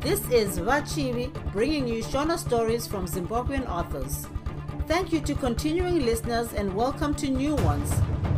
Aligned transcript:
This 0.00 0.20
is 0.30 0.58
Vachivi 0.58 1.30
bringing 1.52 1.86
you 1.86 2.02
Shona 2.02 2.38
stories 2.38 2.86
from 2.86 3.06
Zimbabwean 3.06 3.68
authors. 3.68 4.26
Thank 4.86 5.12
you 5.12 5.20
to 5.20 5.34
continuing 5.34 6.06
listeners 6.06 6.54
and 6.54 6.74
welcome 6.74 7.14
to 7.16 7.28
new 7.28 7.54
ones. 7.56 7.92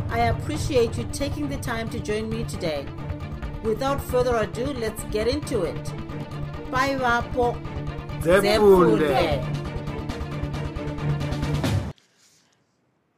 I 0.09 0.19
appreciate 0.33 0.97
you 0.97 1.05
taking 1.13 1.47
the 1.47 1.57
time 1.57 1.89
to 1.91 1.99
join 2.01 2.29
me 2.29 2.43
today. 2.43 2.85
Without 3.63 4.01
further 4.01 4.35
ado, 4.35 4.65
let's 4.73 5.03
get 5.05 5.29
into 5.29 5.63
it. 5.63 5.93
Bye, 6.69 6.97
Vapo. 6.97 7.55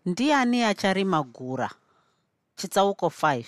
Ndiani 0.06 0.64
acharima 0.64 1.24
gura 1.24 1.70
chitsauko 2.56 3.08
5 3.08 3.46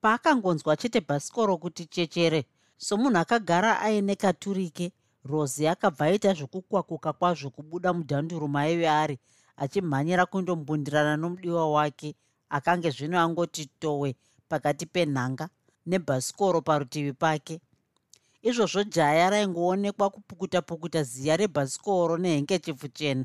paakangonzwa 0.00 0.76
chete 0.76 1.00
bhasikoro 1.00 1.56
kuti 1.56 1.86
chechere 1.86 2.44
somunhu 2.86 3.18
akagara 3.18 3.80
aine 3.80 4.14
katurike 4.16 4.92
rozi 5.24 5.68
akabva 5.68 6.04
aita 6.04 6.34
zvokukwakuka 6.34 7.12
kwazvo 7.12 7.50
kubuda 7.50 7.92
mudhanduru 7.92 8.48
maive 8.48 8.88
ari 8.88 9.16
achimhanyira 9.56 10.26
kundombundirana 10.26 11.16
nomudiwa 11.16 11.72
wake 11.72 12.14
akange 12.50 12.90
zvino 12.90 13.20
angoti 13.20 13.66
towe 13.80 14.16
pakati 14.48 14.86
penhanga 14.86 15.48
nebhasikoro 15.86 16.60
parutivi 16.60 17.12
pake. 17.12 17.60
Izvozvo 18.42 18.82
jaya 18.84 19.30
raingoonekwa 19.30 20.10
kupukuta 20.10 20.62
pukuta 20.62 21.02
ziya 21.02 21.36
rebhasikoro 21.36 22.18
nehengechefu 22.18 22.88
chena. 22.88 23.24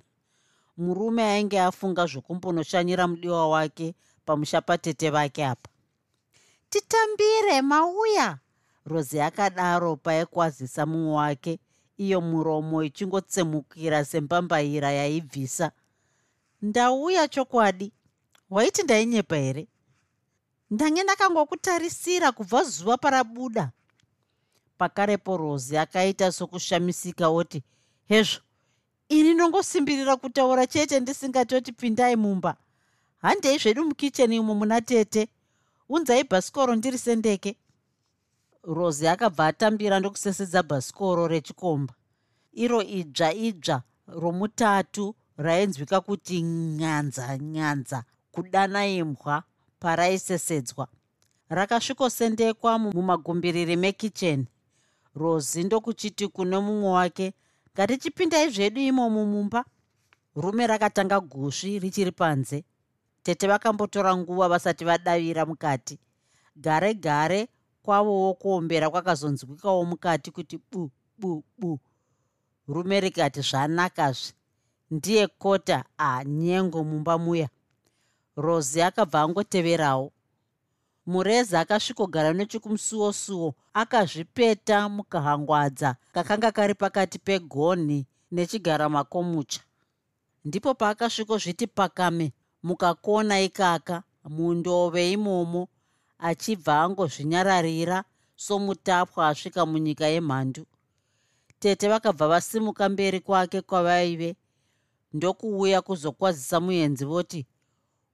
Murume 0.77 1.23
ainge 1.23 1.59
afunga 1.59 2.05
zvokumbonoshanyira 2.05 3.07
mudiwa 3.07 3.49
wake 3.49 3.95
pamushapatete 4.25 5.09
vake 5.09 5.45
apa. 5.45 5.69
Titambire 6.69 7.61
mauya 7.61 8.37
rozi 8.87 9.21
akadaro 9.21 9.95
paikwazisa 9.95 10.85
mumwe 10.85 11.13
wake. 11.15 11.59
Iyo 11.97 12.21
muromo 12.21 12.83
ichingotsemukira 12.83 14.05
sembambaira 14.05 14.91
yaibvisa. 14.91 15.71
Ndauya 16.61 17.27
chokwadi 17.27 17.91
waiti 18.49 18.83
ndainyepa 18.83 19.35
here? 19.35 19.67
Ndange 20.71 21.03
ndakangokutarisira 21.03 22.31
kubva 22.31 22.63
zuva 22.63 22.97
parabuda. 22.97 23.71
Pakarepo 24.77 25.37
rozi 25.37 25.77
akaita 25.77 26.31
sokushamisika 26.31 27.29
oti 27.29 27.63
hezvo 28.07 28.41
ini 29.09 29.33
nongosimbirira 29.33 30.15
kutaura 30.17 30.67
chete 30.67 30.99
ndisingatoti 30.99 31.71
pindai 31.71 32.15
mumba. 32.15 32.55
Handei 33.21 33.57
zvedu 33.57 33.85
mukicheni 33.85 34.35
imo 34.35 34.55
muna 34.55 34.81
tete. 34.81 35.27
Unzai 35.89 36.23
bhasikoro 36.23 36.75
ndiri 36.75 36.97
sendeke 36.97 37.55
rozi 38.67 39.07
akabva 39.07 39.47
atambira 39.47 39.99
ndokusesedza 39.99 40.63
bhasikoro 40.63 41.27
rechikomba. 41.27 41.93
Iro 42.53 42.81
idzva 42.83 43.33
idzva 43.33 43.81
romutatu 44.07 45.15
rainzwika 45.37 46.01
kuti 46.01 46.41
nyanza 46.41 47.37
nyanza 47.37 48.03
kudana 48.31 48.87
imbwa 48.87 49.43
paraisesedzwa. 49.79 50.87
Rakasvikosendekwa 51.49 52.79
mumagumbiriri 52.79 53.75
mekicheni. 53.75 54.47
Rozi 55.15 55.63
ndokuchiti 55.63 56.27
kune 56.27 56.59
mumwe 56.59 56.89
wake 56.89 57.33
ngatichipindai 57.73 58.49
zvedu 58.49 58.81
imomo 58.81 59.25
mumba. 59.25 59.65
Rume 60.35 60.67
rakatanga 60.67 61.19
gusvi 61.19 61.79
richiri 61.79 62.11
panze. 62.11 62.63
Tete 63.23 63.47
vakambotora 63.47 64.17
nguva 64.17 64.47
vasati 64.49 64.85
vadavira 64.85 65.45
mukati. 65.45 65.99
Gare 66.55 66.93
gare 66.93 67.47
kwavowo 67.91 68.33
kuombera 68.33 68.89
kwakazonzwikawo 68.89 69.85
mukati 69.85 70.31
kuti 70.31 70.59
bu 70.71 70.91
bu 71.17 71.43
bu. 71.57 71.79
Rume 72.67 72.99
rikati 72.99 73.41
zvanakazve. 73.41 74.33
Ndiye 74.91 75.27
kota. 75.27 75.85
Anyengo 75.97 76.83
mumba 76.83 77.17
muya. 77.17 77.49
Rozi 78.35 78.81
akabva 78.81 79.21
angoteverawo. 79.21 80.11
Mureza 81.05 81.59
akasvikogara 81.59 82.33
nechekumusuwo-suwo 82.33 83.53
akazvipeta 83.73 84.89
mukahangwadza 84.89 85.95
kakanga 86.11 86.51
kari 86.51 86.73
pakati 86.75 87.19
pegonhi 87.19 88.05
nechigara 88.31 88.89
makomucha 88.89 89.61
ndipo 90.45 90.73
paakasvikozviti 90.73 91.67
pakame 91.67 92.33
mukakona 92.63 93.39
ikaka 93.41 94.03
mundove 94.29 95.11
imomo 95.11 95.67
achibva 96.19 96.81
angozvinyararira 96.83 98.03
somutapwa 98.35 99.27
asvika 99.27 99.65
munyika 99.65 100.05
yemhandu. 100.07 100.65
Tete 101.59 101.87
vakabva 101.89 102.27
vasimuka 102.27 102.89
mberi 102.89 103.19
kwake 103.19 103.61
kwavaive 103.61 104.35
ndokuuya 105.13 105.81
kuzokwazisa 105.81 106.59
muenzi 106.59 107.05
voti 107.05 107.45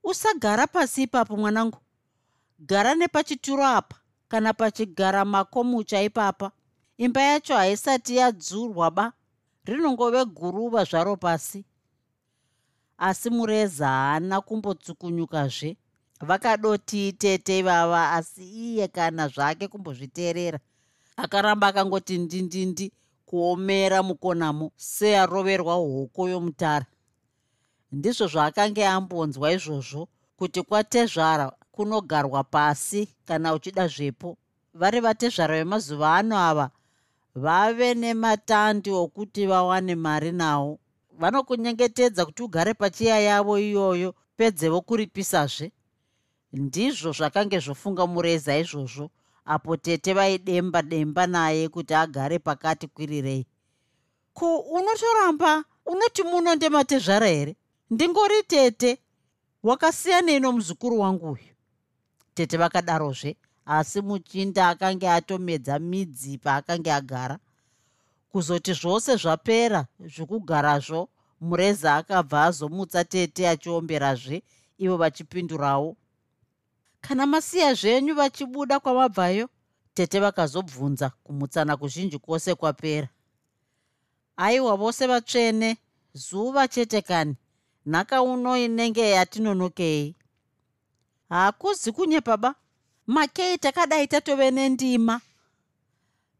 usagara 0.03 0.67
pasi 0.67 1.03
ipapo 1.03 1.37
mwanangu. 1.37 1.77
Gara 2.59 2.95
nepachituro 2.95 3.65
apa 3.67 3.95
kana 4.27 4.53
pachigara 4.53 5.25
makomucha 5.25 6.01
ipapa. 6.01 6.51
Imba 6.97 7.21
yacho 7.21 7.55
haisati 7.55 8.15
yadzurwa 8.15 8.91
ba 8.91 9.13
rinongove 9.65 10.25
guruva 10.25 10.83
zvaro 10.83 11.17
pasi. 11.17 11.65
Asi 12.97 13.29
mureza 13.29 13.87
haana 13.87 14.41
kumbotsukunyukazve 14.41 15.77
vakadoti 16.23 17.13
tete 17.13 17.59
ivava 17.59 18.11
asi 18.11 18.43
iye 18.43 18.87
kana 18.87 19.27
zvake 19.27 19.67
kumbozviteerera. 19.67 20.59
Akaramba 21.17 21.67
akangoti 21.67 22.17
ndindindi 22.17 22.91
kuomera 23.25 24.03
mukonamo 24.03 24.71
searoverwa 24.75 25.73
hoko 25.73 26.29
yomutara. 26.29 26.85
Ndizvo 27.91 28.27
zvaakange 28.27 28.87
ambonzwa 28.87 29.51
izvozvo 29.51 30.07
kuti 30.37 30.61
kwatezvara 30.61 31.51
kunogarwa 31.71 32.43
pasi 32.43 33.09
kana 33.25 33.53
uchida 33.53 33.87
zvepo 33.87 34.37
vari 34.73 34.99
vatezvara 34.99 35.55
vemazuva 35.55 36.15
ano 36.15 36.37
ava 36.37 36.69
vave 37.35 37.93
nematandi 37.93 38.89
okuti 38.91 39.45
vawane 39.45 39.95
mari 39.95 40.31
nawo 40.31 40.79
vanokunyengetedza 41.19 42.25
kuti 42.25 42.43
ugare 42.43 42.73
pachiya 42.73 43.19
yavo 43.19 43.59
iyoyo 43.59 44.15
pedzevo 44.37 44.81
kuripisazve 44.81 45.71
ndizvo 46.53 47.11
zvakange 47.11 47.59
zvofunga 47.59 48.05
mureza 48.07 48.57
izvozvo 48.57 49.09
apo 49.45 49.77
tete 49.77 50.13
vaidemba 50.13 50.81
demba 50.81 51.27
naye 51.27 51.69
kuti 51.69 51.93
agare 51.93 52.39
pakati 52.39 52.87
kwirirei 52.87 53.45
ko 54.33 54.57
unotoramba 54.57 55.63
unoti 55.85 56.23
muno 56.23 56.55
ndematezvara 56.55 57.27
here? 57.27 57.55
Ndingori 57.89 58.43
tete 58.43 58.97
wakasiyanei 59.63 60.39
nomuzukuru 60.39 60.99
wangu 60.99 61.31
uyu. 61.31 61.53
Tete 62.33 62.57
vakadarozve 62.57 63.37
asi 63.65 64.01
muchinda 64.01 64.69
akange 64.69 65.09
atomedza 65.09 65.79
midzi 65.79 66.37
paakange 66.37 66.91
agara. 66.91 67.39
Kuzoti 68.31 68.73
zvose 68.73 69.15
zvapera 69.15 69.85
zvokugarazvo 69.99 71.09
mureza 71.41 71.95
akabva 71.95 72.43
azomutsa 72.43 73.03
tete 73.03 73.49
achiomberazve 73.49 74.43
ivo 74.77 74.97
vachipindurawo 74.97 75.95
kana 77.07 77.25
masiya 77.25 77.73
zvenyu 77.73 78.15
vachibuda 78.15 78.79
kwamabvayo 78.79 79.49
tete 79.93 80.19
vakazobvunza 80.19 81.09
kumutsana 81.23 81.77
kuzhinji 81.77 82.17
kwose 82.19 82.55
kwapera. 82.55 83.09
Aiwa 84.37 84.75
vose 84.75 85.07
vatsvene 85.07 85.77
zuva 86.13 86.67
chete 86.67 87.01
kani 87.01 87.35
nhaka 87.85 88.21
uno 88.21 88.57
inenge 88.57 89.09
yatinonokei. 89.09 90.15
Hakuzi 91.29 91.91
kunyepa 91.91 92.37
ba 92.37 92.55
makei 93.07 93.57
takadai 93.57 94.07
tatove 94.07 94.51
nendima. 94.51 95.21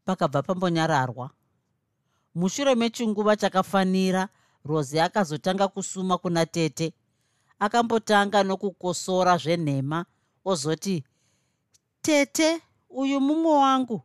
Pakabva 0.04 0.42
pambonyararwa 0.42 1.30
mushure 2.34 2.74
mechinguva 2.74 3.36
chakafanira 3.36 4.28
rozi 4.64 5.00
akazotanga 5.00 5.68
kusuma 5.68 6.18
kuna 6.18 6.46
tete 6.46 6.92
akambotanga 7.58 8.42
nokukosora 8.42 9.36
zvenhema 9.36 10.04
ozoti 10.44 11.04
tete 12.02 12.62
uyu 12.90 13.20
mumwe 13.20 13.52
wangu 13.52 14.02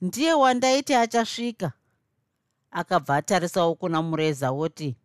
ndiye 0.00 0.32
wandaiti 0.34 0.94
achasvika. 0.94 1.72
Akabva 2.70 3.16
atarisawo 3.16 3.74
kuna 3.74 4.02
mureza 4.02 4.50
woti 4.52 4.96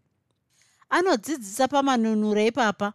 anodzidzisa 0.89 1.67
pamanunuro 1.67 2.41
ipapa. 2.41 2.93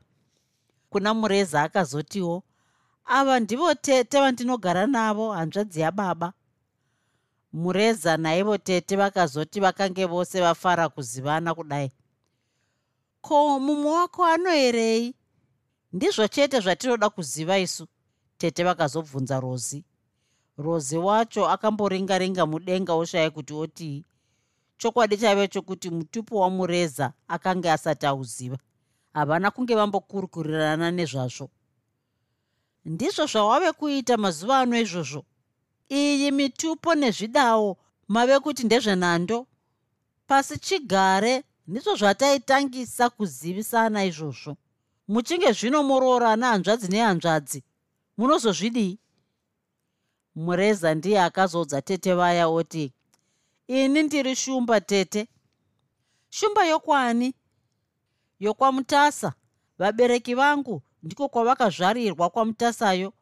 Kuna 0.91 1.15
mureza 1.15 1.62
akazotiwo 1.62 2.43
ava 3.05 3.41
ndivo 3.41 3.75
tete 3.75 4.20
vandinogara 4.20 4.87
navo 4.87 5.32
hanzvadzi 5.32 5.81
yababa 5.81 6.32
mureza 7.53 8.17
naivo 8.17 8.59
tete 8.59 8.97
vakazoti 8.97 9.61
vakange 9.61 10.05
vose 10.06 10.41
vafara 10.41 10.88
kuzivana 10.88 11.55
kudai 11.55 11.91
ko 13.20 13.61
mumwe 13.61 13.91
wako 13.91 14.25
anoerei 14.25 15.15
ndizvo 15.94 16.29
chete 16.29 16.61
zvatinoda 16.61 17.11
kuziva 17.11 17.58
isu. 17.58 17.87
Tete 18.38 18.64
vakazobvunza 18.64 19.41
rozi. 19.41 19.85
Rozi 20.58 20.96
wacho 20.99 21.43
akamboringa-ringa 21.55 22.46
mudenga 22.46 22.93
oshaye 22.94 23.31
kuti 23.31 23.52
otii 23.55 24.05
chokwadi 24.79 25.17
chaive 25.17 25.49
chokuti 25.49 25.91
mutupo 25.91 26.41
wamureza 26.41 27.12
akanga 27.29 27.73
asati 27.73 28.06
auziva. 28.06 28.58
Havana 29.12 29.50
kunge 29.50 29.75
vambokurukurirana 29.75 30.91
nezvazvo. 30.91 31.50
Ndizvo 32.85 33.26
zvawave 33.26 33.73
kuita 33.73 34.17
mazuva 34.17 34.58
ano 34.58 34.76
izvozvo. 34.81 35.25
Iyi 35.88 36.31
mitupo 36.31 36.94
nezvidawo 36.94 37.79
mave 38.08 38.38
kuti 38.41 38.64
ndezvenhando. 38.64 39.46
Pasi 40.26 40.58
chigare 40.58 41.44
ndizvo 41.67 41.94
zvataitangisa 41.96 43.11
kuzivisana 43.11 44.05
izvozvo 44.05 44.56
muchinge 45.09 45.53
zvino 45.53 45.83
moroorana 45.83 46.47
hanzvadzi 46.47 46.89
nehanzvadzi. 46.89 47.65
Munozozvidii? 48.17 48.99
Mureza 50.35 50.95
ndiye 50.95 51.23
akazodza 51.23 51.83
tete 51.83 52.15
vaya 52.15 52.49
oti 52.49 52.93
ini 53.69 54.03
ndiri 54.03 54.37
shumba 54.37 54.81
tete. 54.81 55.29
Shumba 56.31 56.65
yokwani 56.65 57.35
yokwamutasa. 58.41 59.33
Vabereki 59.79 60.35
vangu 60.35 60.83
ndiko 61.03 61.29
kwavakazvarirwa 61.29 62.31
kwamutasayo. 62.31 63.12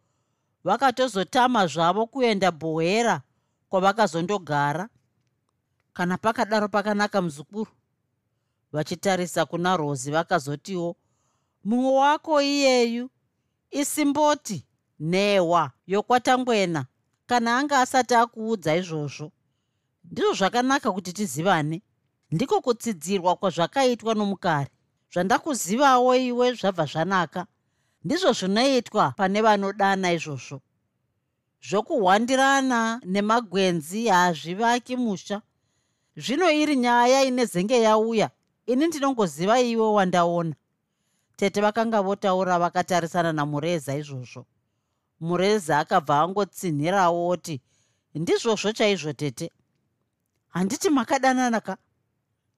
Vakatozotama 0.64 1.66
zvavo 1.66 2.06
kuenda 2.06 2.50
bhohera 2.50 3.22
kwavakazondogara. 3.68 4.88
Kana 5.92 6.18
pakadaro 6.18 6.68
pakanaka 6.68 7.22
muzukuru 7.22 7.70
vachitarisa 8.72 9.46
kuna 9.46 9.76
rozi 9.76 10.10
vakazotiwo 10.10 10.96
mumwe 11.64 11.92
wako 11.92 12.42
iyeyu 12.42 13.10
isimboti 13.70 14.66
nhewa 15.00 15.70
yokwatangwena. 15.86 16.86
Kana 17.26 17.58
anga 17.58 17.80
asati 17.80 18.14
akuudza 18.14 18.76
izvozvo 18.76 19.32
ndizvo 20.04 20.32
zvakanaka 20.32 20.92
kuti 20.92 21.12
tizivane. 21.12 21.82
Ndiko 22.30 22.60
kutsidzirwa 22.60 23.36
kwazvakaitwa 23.36 24.14
nomukari 24.14 24.70
zvandakuzivawo 25.12 26.16
iwe 26.16 26.54
zvabva 26.54 26.84
zvanaka. 26.86 27.46
Ndizvo 28.04 28.32
zvinoitwa 28.32 29.10
pane 29.16 29.40
vanodana 29.42 30.12
izvozvo. 30.12 30.60
Zvokuhwandirana 31.68 33.00
nemagwenzi 33.04 34.06
haazvivaki 34.08 34.96
musha. 34.96 35.42
Zvino 36.16 36.50
iri 36.50 36.76
nyaya 36.76 37.24
ine 37.24 37.44
zenge 37.44 37.80
yauya. 37.82 38.30
Ini 38.66 38.86
ndinongoziva 38.86 39.60
iwe 39.60 39.86
wandaona 39.96 40.54
tete 41.36 41.60
vakanga 41.60 42.02
votaura 42.02 42.58
vakatarisana 42.58 43.32
namureza 43.32 43.94
izvozvo. 43.94 44.46
Mureza 45.20 45.78
akabva 45.78 46.20
angotsinhirawo 46.22 47.28
oti 47.28 47.60
ndizvozvo 48.14 48.72
chaizvo 48.72 49.12
tete. 49.12 49.50
Handiti 50.48 50.90
makadananaka. 50.90 51.76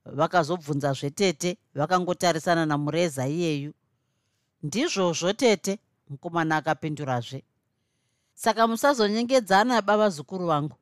Vakazobvunzazve 0.05 1.11
tete 1.11 1.57
vakangotarisana 1.75 2.67
namureza 2.67 3.27
iyeyu. 3.27 3.73
Ndizvozvo 4.63 5.33
tete 5.33 5.79
mukomana 6.09 6.57
akapindurazve. 6.57 7.43
Saka 8.35 8.67
musazonyengedzana 8.67 9.83
baba 9.83 10.11
zukuru 10.11 10.47
vangu. 10.47 10.77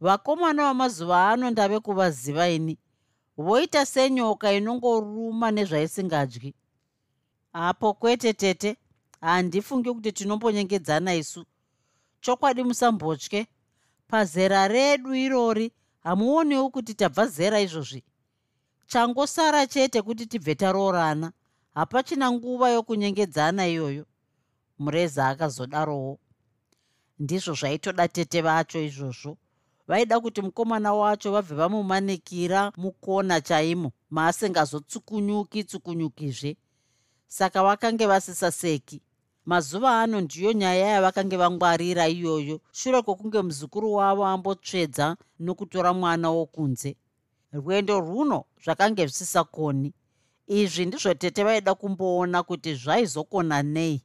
Vakomana 0.00 0.62
vamazuva 0.62 1.30
ano 1.30 1.50
ndave 1.50 1.80
kuvaziva 1.80 2.48
ini. 2.48 2.78
Voita 3.36 3.86
senyoka 3.86 4.52
inongoruma 4.52 5.50
nezvaisingadyi 5.50 6.54
apo 7.54 7.94
kwete 7.94 8.32
tete. 8.32 8.76
Handifungi 9.20 9.92
kuti 9.92 10.12
tinombonyengedzana 10.12 11.14
isu. 11.14 11.44
Chokwadi 12.20 12.62
musambotye. 12.62 13.46
Pazera 14.08 14.68
redu 14.68 15.14
irori 15.14 15.72
hamuonewo 16.02 16.70
kuti 16.70 16.94
tabva 16.94 17.26
zera 17.26 17.60
izvozvi. 17.60 18.04
Changosara 18.86 19.66
chete 19.66 20.02
kuti 20.02 20.26
tibve 20.26 20.54
taroorana. 20.54 21.32
Hapachina 21.74 22.32
nguva 22.32 22.70
yokunyengedzana 22.70 23.66
iyoyo. 23.66 24.06
Mureza 24.78 25.28
akazodarowo. 25.28 26.18
Ndizvo 27.18 27.54
zvaitoda 27.54 28.08
tete 28.08 28.42
vacho 28.42 28.80
izvozvo. 28.82 29.38
Vaida 29.88 30.20
kuti 30.20 30.42
mukomana 30.42 30.92
wacho 30.94 31.32
vabve 31.32 31.54
vamumanikira 31.54 32.72
mukona 32.76 33.40
chaimo 33.40 33.92
maasingazotsukunyuki 34.10 35.64
tsukunyukizve 35.64 36.56
saka 37.26 37.62
vakange 37.62 38.06
vasisaseki. 38.06 39.02
Mazuva 39.44 40.00
ano 40.02 40.20
ndiyo 40.20 40.52
nyaya 40.52 40.86
yavakange 40.86 41.36
vangwarira 41.36 42.08
iyoyo. 42.08 42.60
Shure 42.72 43.02
kwokunge 43.02 43.42
muzukuru 43.42 43.92
wavo 43.92 44.26
ambotsvedza 44.26 45.16
nokutora 45.40 45.92
mwana 45.92 46.30
wokunze. 46.30 46.96
Rwendo 47.52 48.00
rwuno 48.00 48.44
zvakange 48.64 49.06
zvisisakoni. 49.06 49.94
Izvi 50.46 50.86
ndizvo 50.86 51.14
tete 51.14 51.44
vaida 51.44 51.74
kumboona 51.74 52.42
kuti 52.42 52.74
zvaizokona 52.74 53.62
nei. 53.62 54.02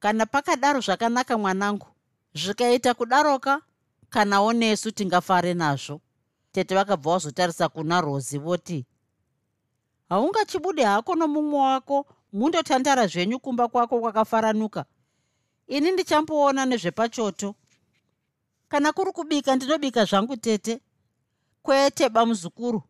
Kana 0.00 0.26
pakadaro 0.26 0.80
zvakanaka 0.80 1.38
mwanangu 1.38 1.86
zvikaita 2.34 2.94
kudaroka 2.94 3.62
kanawo 4.10 4.52
nesu 4.52 4.90
tingafare 4.92 5.54
nazvo. 5.54 6.00
Tete 6.52 6.74
vakabva 6.74 7.10
vazotarisa 7.12 7.68
kuna 7.68 8.00
rozi 8.00 8.38
voti 8.38 8.86
haungachibude 10.10 10.84
hako 10.84 11.14
nomumwe 11.14 11.60
wako 11.60 12.06
mundotandara 12.32 13.06
zvenyu 13.06 13.38
kumba 13.38 13.68
kwako 13.68 14.00
kwakafaranuka. 14.00 14.84
Ini 15.66 15.90
ndichamboona 15.90 16.66
nezvepachoto. 16.66 17.54
Kana 18.68 18.92
kuri 18.92 19.12
kubika 19.12 19.56
ndinobika 19.56 20.04
zvangu 20.04 20.36
tete. 20.36 20.80
Kwete 21.62 22.08
bamuzukuru 22.08 22.82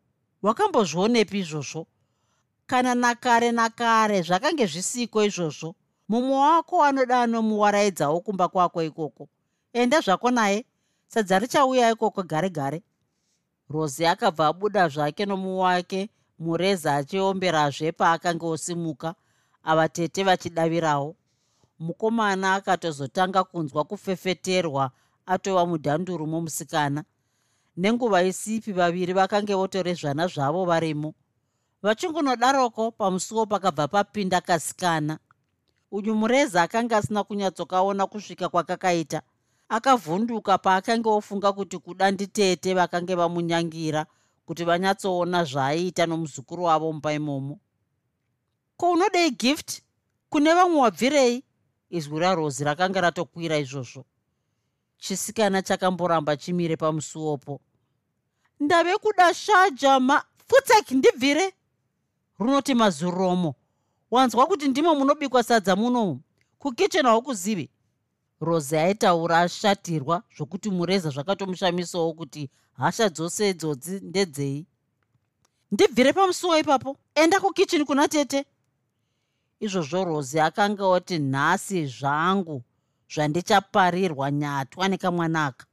wakambozvionepi 0.43 1.39
izvozvo. 1.39 1.87
Kana 2.67 2.95
nakare 2.95 3.53
nakare 3.53 4.23
zvakange 4.23 4.67
zvisiko 4.67 5.25
izvozvo. 5.25 5.75
Mumwe 6.09 6.37
wako 6.37 6.85
anoda 6.85 7.23
anomuwaraidzawo 7.23 8.21
kumba 8.21 8.49
kwako 8.49 8.83
ikoko. 8.83 9.29
Enda 9.73 10.01
zvako 10.01 10.31
naye 10.31 10.65
sadza 11.09 11.39
richauya 11.39 11.91
ikoko 11.91 12.23
gare 12.23 12.51
gare. 12.51 12.83
Rozi 13.69 14.07
akabva 14.07 14.47
abuda 14.47 14.89
zvake 14.89 15.27
nomumwe 15.27 15.61
wake 15.63 16.11
mureza 16.41 16.97
achiomberazve 16.97 17.93
paakanga 17.93 18.47
osimuka 18.47 19.15
ava 19.65 19.89
tete 19.89 20.23
vachidavirawo. 20.25 21.17
Mukomana 21.79 22.55
akatozotanga 22.55 23.45
kunzwa 23.45 23.85
kufefeterwa 23.85 24.91
atova 25.27 25.67
mudhanduru 25.67 26.27
momusikana. 26.27 27.05
Nenguva 27.77 28.23
isipi 28.23 28.73
vaviri 28.73 29.13
vakange 29.13 29.55
votorezvana 29.55 30.27
zvavo 30.27 30.65
varimo. 30.65 31.15
Vachingunodaroko 31.83 32.91
pamusuwo 32.91 33.47
pakabva 33.47 33.89
papinda 33.89 34.41
kasikana. 34.41 35.19
Uyu 35.93 36.15
mureza 36.15 36.63
akanga 36.63 36.97
asina 36.97 37.25
kunyatsokaona 37.25 38.07
kusvika 38.07 38.49
kwakakaita. 38.49 39.23
Akavhunduka 39.69 40.59
paakanga 40.59 41.11
ofunga 41.11 41.53
kuti 41.53 41.79
kuda 41.79 42.11
nditete 42.11 42.75
vakange 42.75 43.15
vamunyangira 43.15 44.07
kuti 44.47 44.65
vanyatsoona 44.65 45.45
zvaaiita 45.45 46.07
nomuzukuru 46.07 46.65
wavo 46.65 46.93
mumba 46.93 47.13
imomo. 47.13 47.61
Ko 48.77 48.91
unodei 48.91 49.31
gift 49.31 49.83
kune 50.31 50.55
vamwe 50.55 50.81
wabvirei? 50.81 51.45
Izwi 51.91 52.19
rarozi 52.21 52.65
rakanga 52.65 53.01
ratokwira 53.01 53.59
izvozvo. 53.59 54.05
Chisikana 54.99 55.63
chakamboramba 55.63 56.37
chimire 56.37 56.77
pamusuwopo 56.77 57.61
ndave 58.61 58.97
kuda 58.99 59.35
shaja 59.35 60.01
ma 60.01 60.25
futseki 60.49 60.95
ndibvire? 60.95 61.53
Runoti 62.39 62.75
mazuromo 62.75 63.55
wanzwa 64.11 64.47
kuti 64.47 64.69
ndimo 64.69 64.95
munobikwa 64.95 65.43
sadza 65.43 65.77
munomu 65.77 66.21
kukicheni 66.59 67.09
haukuzivi 67.09 67.71
rozi 68.41 68.77
aitaura 68.77 69.41
ashatirwa 69.41 70.23
zvokuti 70.37 70.71
mureza 70.71 71.11
zvakatomushamisawo 71.11 72.13
kuti 72.13 72.51
hasha 72.73 73.09
dzose 73.09 73.55
dzodzi 73.55 74.01
ndedzei. 74.01 74.67
Ndibvire 75.73 76.13
pamusuwo 76.13 76.59
ipapo 76.59 76.97
enda 77.15 77.41
kukicheni 77.41 77.85
kuna 77.85 78.09
tete? 78.09 78.45
Izvozvo 79.61 80.05
rozi 80.05 80.41
akanga 80.41 80.87
oti 80.87 81.19
nhasi 81.19 81.87
zvangu 81.87 82.63
zvandichaparirwa 83.13 84.31
nyatwa 84.31 84.89
nekamwanaka. 84.89 85.67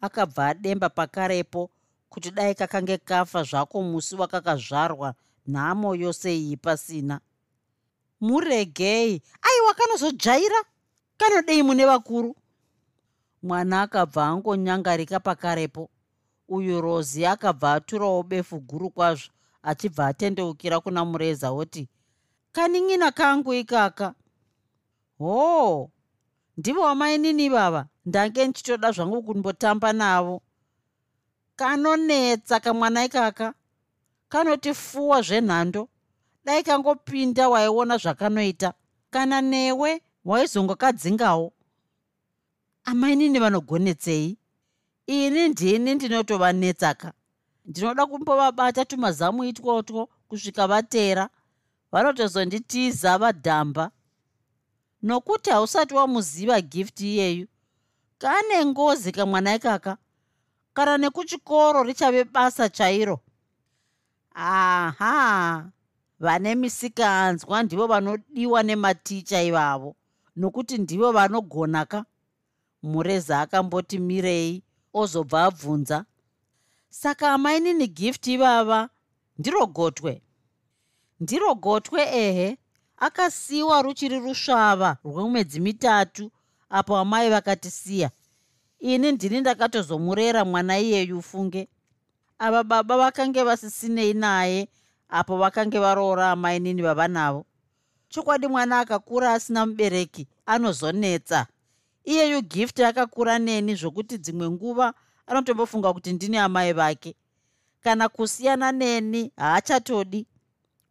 Akabva 0.00 0.48
ademba 0.48 0.88
pakarepo 0.88 1.70
kuti 2.08 2.30
dai 2.30 2.54
kakange 2.54 2.98
kafa 2.98 3.42
zvako 3.42 3.82
musi 3.82 4.16
wakakazvarwa 4.16 5.14
nhamo 5.46 5.94
yose 5.94 6.36
iyi 6.36 6.56
pasina. 6.56 7.20
Muregei 8.20 9.22
aiwa 9.42 9.74
kanozodzvaira 9.74 10.64
kanodei 11.18 11.62
mune 11.62 11.86
vakuru? 11.86 12.36
Mwana 13.42 13.82
akabva 13.82 14.26
angonyangarika 14.26 15.20
pakarepo. 15.20 15.90
Uyu 16.48 16.80
rozi 16.80 17.26
akabva 17.26 17.72
aturawo 17.74 18.22
befu 18.22 18.60
guru 18.60 18.90
kwazvo 18.90 19.30
achibva 19.62 20.06
atendeukira 20.06 20.80
kuna 20.80 21.04
mureza 21.04 21.50
oti 21.50 21.88
kanin'ina 22.52 23.10
kangu 23.12 23.54
ikaka. 23.54 24.14
Hoo 25.18 25.90
ndivo 26.56 26.80
wamainini 26.80 27.48
vava? 27.48 27.86
Ndange 28.06 28.44
ndichitoda 28.46 28.92
zvangu 28.92 29.22
kumbotamba 29.22 29.92
navo. 29.92 30.42
Kanonetsa 31.56 32.60
kamwana 32.60 33.04
ikaka. 33.04 33.54
Kanoti 34.28 34.74
fuwa 34.74 35.22
zvenhando. 35.22 35.88
Dai 36.44 36.62
kangopinda 36.62 37.48
waiona 37.48 37.96
zvakanoita. 37.96 38.72
Kana 39.10 39.40
newe 39.40 40.02
waizongokadzingawo? 40.28 41.52
Amainini 42.84 43.38
vanogonetsei 43.38 44.36
ini 45.06 45.48
ndini 45.48 45.94
ndinotovanetsaka 45.94 47.12
ndinoda 47.64 48.06
kumbovabata 48.06 48.84
tumazamu 48.84 49.44
itwotwo 49.44 50.08
kusvika 50.28 50.66
vatera 50.66 51.28
vanotozonditiza 51.92 53.18
vadhamba. 53.18 53.90
Nokuti 55.02 55.50
hausati 55.50 55.94
wamuziva 55.94 56.60
gifti 56.60 57.14
iyeyu 57.14 57.46
kane 58.18 58.66
ngozi 58.66 59.12
kamwana 59.12 59.54
ikaka 59.54 59.96
kana 60.74 60.98
nekuchikoro 60.98 61.82
richave 61.82 62.24
basa 62.24 62.68
chairo? 62.68 63.20
Aha 64.34 65.70
vane 66.20 66.54
misikanzwa 66.54 67.62
ndivo 67.62 67.86
vanodiwa 67.86 68.62
nematicha 68.62 69.42
ivavo 69.42 69.96
nokuti 70.38 70.78
ndivo 70.78 71.12
vanogona 71.12 71.84
ka 71.86 72.04
mureza 72.82 73.40
akamboti 73.40 73.98
mirei 73.98 74.62
ozobva 74.94 75.44
abvunza. 75.44 76.04
Saka 76.88 77.32
amainini 77.32 77.86
gift 77.88 78.26
ivava? 78.26 78.88
Ndiro 79.38 79.66
gotwe. 79.66 80.22
Ndiro 81.20 81.54
gotwe 81.54 82.02
ehe. 82.02 82.58
Akasiyiwa 82.96 83.82
ruchiri 83.82 84.18
rusvava 84.18 84.96
rwemwedzi 85.04 85.60
mitatu 85.60 86.30
apo 86.70 86.96
amai 86.96 87.30
vakatisiya. 87.30 88.10
Ini 88.78 89.12
ndini 89.12 89.40
ndakatozomurera 89.40 90.44
mwana 90.44 90.78
iyeyu 90.78 91.22
funge 91.22 91.68
ava 92.38 92.64
baba 92.64 92.96
vakange 92.96 93.42
vasisinei 93.42 94.14
naye 94.14 94.68
apo 95.08 95.36
vakange 95.38 95.78
varoora 95.78 96.30
amainini 96.30 96.82
vavanavo 96.82 97.44
chokwadi 98.08 98.46
mwana 98.48 98.78
akakura 98.80 99.32
asina 99.32 99.66
mubereki 99.66 100.26
anozonetsa. 100.46 101.46
Iyeyu 102.04 102.40
gift 102.42 102.80
akakura 102.80 103.38
neni 103.38 103.74
zvokuti 103.74 104.18
dzimwe 104.18 104.50
nguva 104.50 104.94
anotombofunga 105.26 105.92
kuti 105.92 106.12
ndini 106.12 106.36
amai 106.36 106.72
vake. 106.72 107.14
Kana 107.80 108.08
kusiyana 108.08 108.72
neni 108.72 109.32
haachatodi. 109.36 110.26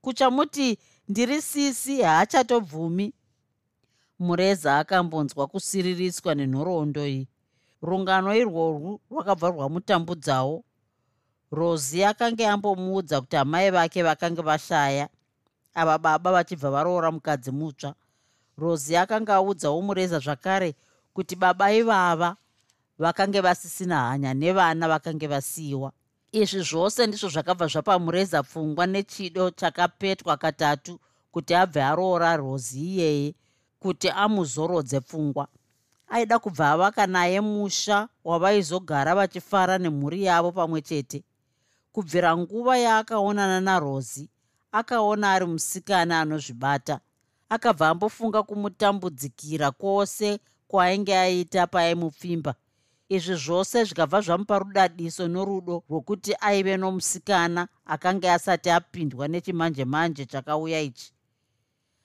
Kuchamuti 0.01 0.77
ndiri 1.09 1.41
sisi 1.41 2.01
haachatobvumi. 2.01 3.13
Mureza 4.19 4.77
akambonzwa 4.77 5.47
kusiririswa 5.47 6.36
nenhoroondo 6.36 7.07
iyi. 7.07 7.27
Rungano 7.81 8.36
irworwu 8.36 9.01
rwakabva 9.12 9.47
rwamutambudzawo. 9.50 10.63
Rosi 11.51 12.03
akange 12.03 12.47
ambomuudza 12.47 13.21
kuti 13.21 13.36
amai 13.36 13.71
vake 13.71 14.03
vakange 14.03 14.41
vashaya 14.41 15.09
ava 15.77 15.98
baba 15.98 16.31
vachibva 16.31 16.72
varoora 16.72 17.12
mukadzi 17.12 17.51
mutsva. 17.51 17.93
Rosi 18.57 18.98
akanga 18.98 19.36
audzawo 19.36 19.81
mureza 19.81 20.19
zvakare 20.19 20.75
kuti 21.13 21.36
baba 21.36 21.72
ivava 21.72 22.36
vakange 23.00 23.41
vasisina 23.41 24.10
hanya 24.10 24.34
nevana 24.34 24.88
vakange 24.88 25.27
vasiyiwa. 25.27 25.91
Izvi 26.31 26.62
zvose 26.62 27.07
ndizvo 27.07 27.29
zvakabva 27.29 27.67
zvapa 27.67 28.00
mureza 28.00 28.43
pfungwa 28.43 28.86
nechido 28.88 29.50
chakapetwa 29.50 30.38
katatu 30.38 31.00
kuti 31.31 31.55
abve 31.55 31.84
aroora 31.84 32.38
rozi 32.38 32.79
iyeye 32.79 33.36
kuti 33.79 34.10
amuzorodze 34.10 35.00
pfungwa. 35.00 35.48
Aida 36.10 36.39
kubva 36.39 36.72
avaka 36.72 37.07
naye 37.07 37.41
musha 37.41 38.07
wavaizogara 38.24 39.15
vachifara 39.15 39.77
nemhuri 39.77 40.24
yavo 40.24 40.51
pamwe 40.51 40.81
chete. 40.81 41.24
Kubvira 41.91 42.38
nguva 42.38 42.77
yaakaonana 42.77 43.62
narozi 43.62 44.29
akaona 44.79 45.25
ari 45.34 45.46
musikana 45.46 46.13
anozvibata. 46.22 47.00
Akabva 47.50 47.89
ambofunga 47.89 48.43
kumutambudzikira 48.43 49.72
kwose 49.72 50.39
kwaainge 50.67 51.17
aita 51.17 51.67
paaimupfimba 51.67 52.53
izvi 53.10 53.36
zvose 53.36 53.84
zvikabva 53.84 54.22
zvamupa 54.22 54.60
rudadiso 54.60 55.27
norudo 55.27 55.84
rwokuti 55.89 56.36
aive 56.48 56.77
nomusikana 56.77 57.67
akanga 57.86 58.34
asati 58.34 58.69
apindwa 58.69 59.27
nechimanje 59.27 59.86
manje 59.86 60.25
chakauya 60.25 60.81
ichi. 60.81 61.13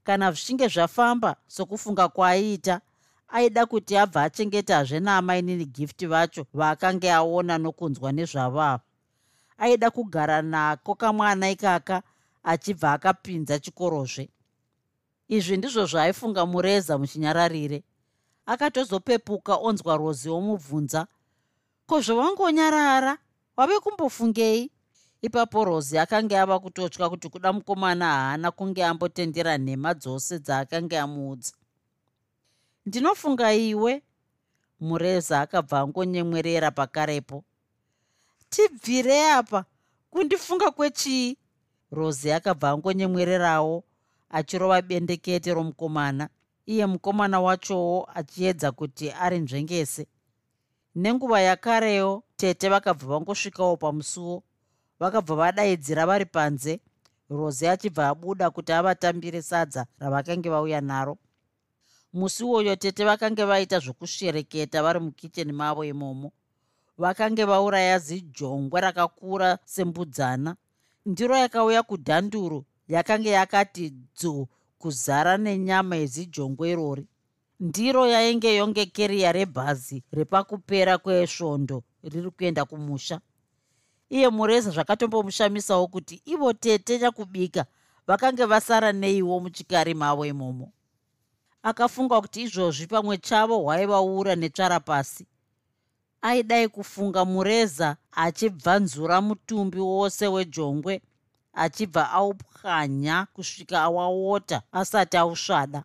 Kana 0.04 0.32
zvichinge 0.32 0.68
zvafamba 0.68 1.36
sokufunga 1.46 2.08
kwaaiita 2.08 2.80
aida 3.28 3.66
kuti 3.66 3.96
abva 3.96 4.22
achengetazve 4.22 5.00
naamainini 5.00 5.64
gifti 5.66 6.06
vacho 6.06 6.46
vaakange 6.54 7.12
aona 7.12 7.58
nokunzwa 7.58 8.12
nezvavavo. 8.12 8.82
Aida 9.58 9.90
kugara 9.90 10.42
nako 10.42 10.94
kamwana 10.94 11.50
ikaka 11.50 12.02
achibva 12.42 12.92
akapinza 12.92 13.58
chikorozve. 13.58 14.28
Izvi 15.28 15.56
ndizvo 15.56 15.86
zvaaifunga 15.86 16.46
mureza 16.46 16.98
muchinyararire. 16.98 17.82
Akatozopepuka 18.46 19.56
onzwa 19.56 19.96
rozi 19.96 20.28
womubvunza 20.28 21.06
ko 21.86 22.00
zvawangonyarara? 22.00 23.18
Wave 23.56 23.80
kumbofungei? 23.80 24.70
Ipapo 25.22 25.64
rozi 25.64 25.98
akanga 25.98 26.42
ava 26.42 26.58
kutotya 26.58 27.08
kuti 27.08 27.28
kuda 27.28 27.52
mukomana 27.52 28.06
haana 28.06 28.50
kunge 28.50 28.84
ambotendera 28.84 29.58
nhema 29.58 29.94
dzose 29.94 30.38
dzaakanga 30.38 31.02
amuudza. 31.02 31.52
Ndinofunga 32.86 33.52
iwe. 33.54 34.02
Mureza 34.80 35.40
akabva 35.40 35.80
angonyemwerera 35.80 36.70
pakarepo. 36.70 37.44
Tibvire 38.50 39.32
apa. 39.32 39.64
Kundifunga 40.10 40.70
kwechii 40.70 41.36
rozi 41.92 42.32
akabva 42.32 42.70
angonyemwererawo 42.70 43.84
achirova 44.30 44.82
bendekete 44.82 45.54
romukomana. 45.54 46.28
Iye 46.66 46.86
mukomana 46.86 47.40
wachowo 47.40 48.08
achiedza 48.14 48.72
kuti 48.72 49.10
ari 49.10 49.38
nzvengese. 49.38 50.06
Nenguva 50.94 51.40
yakarewo 51.40 52.22
tete 52.36 52.68
vakabva 52.68 53.06
vangosvikawo 53.06 53.76
pamusuwo. 53.76 54.42
Vakabva 55.00 55.34
vadaidzira 55.36 56.06
vari 56.06 56.24
panze. 56.24 56.80
Rozi 57.30 57.66
achibva 57.68 58.08
abuda 58.08 58.50
kuti 58.50 58.72
avatambire 58.72 59.42
sadza 59.42 59.86
ravakange 59.98 60.48
vauya 60.50 60.80
naro. 60.80 61.18
Musi 62.12 62.44
uwoyo 62.44 62.76
tete 62.76 63.04
vakange 63.04 63.44
vaita 63.44 63.78
zvokushereketa 63.78 64.82
vari 64.82 65.00
mukicheni 65.00 65.52
mavo 65.52 65.84
imomo. 65.84 66.32
Vakange 66.98 67.44
vauraya 67.44 67.98
zijongwe 67.98 68.80
rakakura 68.80 69.58
sembudzana 69.64 70.56
ndiro 71.06 71.36
yakauya 71.36 71.82
kudhanduru 71.82 72.64
yakange 72.88 73.30
yakati 73.30 73.90
dzuu 73.90 74.46
kuzara 74.78 75.36
nenyama 75.36 75.96
yezijongwe 75.96 76.70
irori 76.70 77.06
ndiro 77.60 78.06
yainge 78.06 78.54
yonge 78.56 78.86
keriya 78.86 79.32
rebhazi 79.32 80.02
repakupera 80.12 80.98
kwesvondo 80.98 81.82
riri 82.02 82.30
kuenda 82.30 82.64
kumusha. 82.64 83.20
Iye 84.10 84.28
mureza 84.28 84.70
zvakatombomushamisawo 84.70 85.86
kuti 85.86 86.22
ivo 86.24 86.52
tete 86.52 86.98
nyakubika 86.98 87.66
vakange 88.06 88.44
vasara 88.44 88.92
neiwo 88.92 89.40
muchikari 89.40 89.94
mavo 89.94 90.26
imomo. 90.26 90.72
Akafunga 91.62 92.20
kuti 92.20 92.42
izvozvi 92.42 92.86
pamwe 92.86 93.18
chavo 93.18 93.58
hwaivaura 93.58 94.34
netsvara 94.36 94.80
pasi 94.80 95.26
aidai 96.22 96.68
kufunga 96.68 97.24
mureza 97.24 97.96
achibvanzura 98.12 99.20
mutumbi 99.20 99.78
wose 99.78 100.26
wejongwe 100.28 101.02
achibva 101.52 102.10
aupwanya 102.10 103.26
kusvika 103.34 103.82
awaota 103.82 104.62
asati 104.72 105.16
ausvada. 105.16 105.82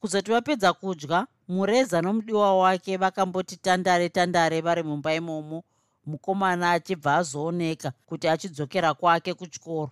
Kuzoti 0.00 0.30
vapedza 0.30 0.72
kudya 0.72 1.26
mureza 1.48 2.02
nomudiwa 2.02 2.58
wake 2.58 2.96
vakamboti 2.96 3.56
tandare 3.56 4.08
tandare 4.08 4.60
vari 4.60 4.82
mumba 4.82 5.14
imomo 5.14 5.64
mukomana 6.06 6.72
achibva 6.72 7.16
azooneka 7.16 7.92
kuti 8.06 8.28
achidzokera 8.28 8.94
kwake 8.94 9.34
kuchikoro. 9.34 9.90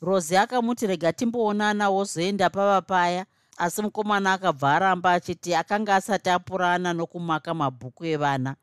Rozi 0.00 0.36
akamuti 0.36 0.86
rega 0.86 1.12
timboonana 1.12 1.90
wozoenda 1.90 2.50
pava 2.50 2.80
paya. 2.82 3.26
Asi 3.56 3.82
mukomana 3.82 4.32
akabva 4.32 4.74
aramba 4.74 5.12
achiti 5.12 5.54
akanga 5.54 5.94
asati 5.96 6.30
apurana 6.30 6.92
nokumaka 6.92 7.54
mabhuku 7.54 8.04
evana 8.06 8.56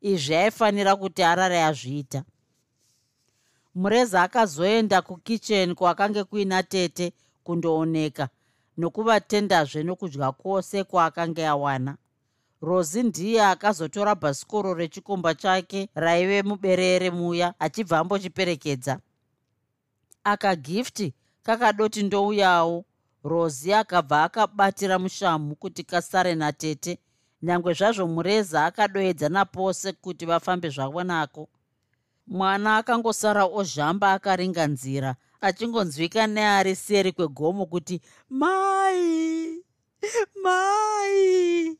izvi 0.00 0.34
aifanira 0.34 0.96
kuti 0.96 1.22
arare 1.22 1.62
azviita. 1.64 2.24
Mureza 3.74 4.22
akazoenda 4.22 5.02
kukicheni 5.02 5.74
kwakange 5.74 6.24
kuina 6.24 6.62
tete 6.62 7.12
kundooneka 7.44 8.28
nokuvatendazve 8.78 9.82
nokudya 9.82 10.32
kwose 10.32 10.84
kwaakange 10.84 11.46
awana. 11.46 11.96
Rozi 12.62 13.02
ndiye 13.02 13.44
akazotora 13.44 14.14
bhasikoro 14.14 14.74
rechikomba 14.74 15.34
chake 15.34 15.88
raive 15.94 16.42
muberere 16.42 17.10
muya 17.10 17.54
achibva 17.58 17.98
ambochiperekedza. 17.98 18.98
Akagifti 20.24 21.14
kakadoti 21.42 22.02
ndouyawo 22.02 22.84
rozi 23.24 23.72
akabva 23.74 24.24
akabatira 24.24 24.98
mushamu 24.98 25.54
kuti 25.56 25.84
kasare 25.84 26.34
natete 26.34 26.98
nyange 27.42 27.72
zvazvo 27.72 28.06
mureza 28.06 28.64
akadoedzana 28.64 29.44
pose 29.44 29.92
kuti 29.92 30.26
vafambe 30.26 30.68
zvavo 30.68 31.04
nako. 31.04 31.48
Mwana 32.26 32.76
akangosara 32.76 33.44
ozhamba 33.44 34.12
akaringa 34.12 34.66
nzira 34.66 35.16
achingonzwika 35.40 36.26
neari 36.26 36.76
seri 36.76 37.12
kwegomo 37.12 37.66
kuti 37.66 38.00
mai! 38.28 39.62
Mai! 40.42 41.78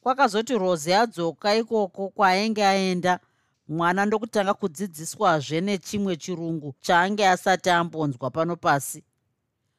Kwakazoti 0.00 0.58
rozi 0.58 0.92
adzoka 0.92 1.56
ikoko 1.56 2.08
kwaainge 2.08 2.64
aenda. 2.66 3.20
Mwana 3.68 4.06
ndokutanga 4.06 4.54
kudzidziswazve 4.54 5.60
nechimwe 5.60 6.16
chirungu 6.16 6.74
chaange 6.80 7.28
asati 7.28 7.70
ambonzwa 7.70 8.30
pano 8.30 8.56
pasi 8.56 9.04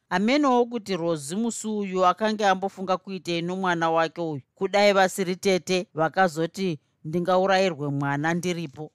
hamenowo 0.09 0.65
kuti 0.65 0.97
rozi 0.97 1.35
musi 1.35 1.67
uyu 1.67 2.05
akanga 2.05 2.51
ambofunga 2.51 2.97
kuitei 2.97 3.41
nomwana 3.41 3.91
wake 3.91 4.21
uyu. 4.21 4.41
Kudai 4.55 4.93
vasiri 4.93 5.35
tete 5.35 5.87
vakazoti 5.93 6.79
ndingaurayirwe 7.05 7.87
mwana 7.89 8.33
ndiripo. 8.33 8.91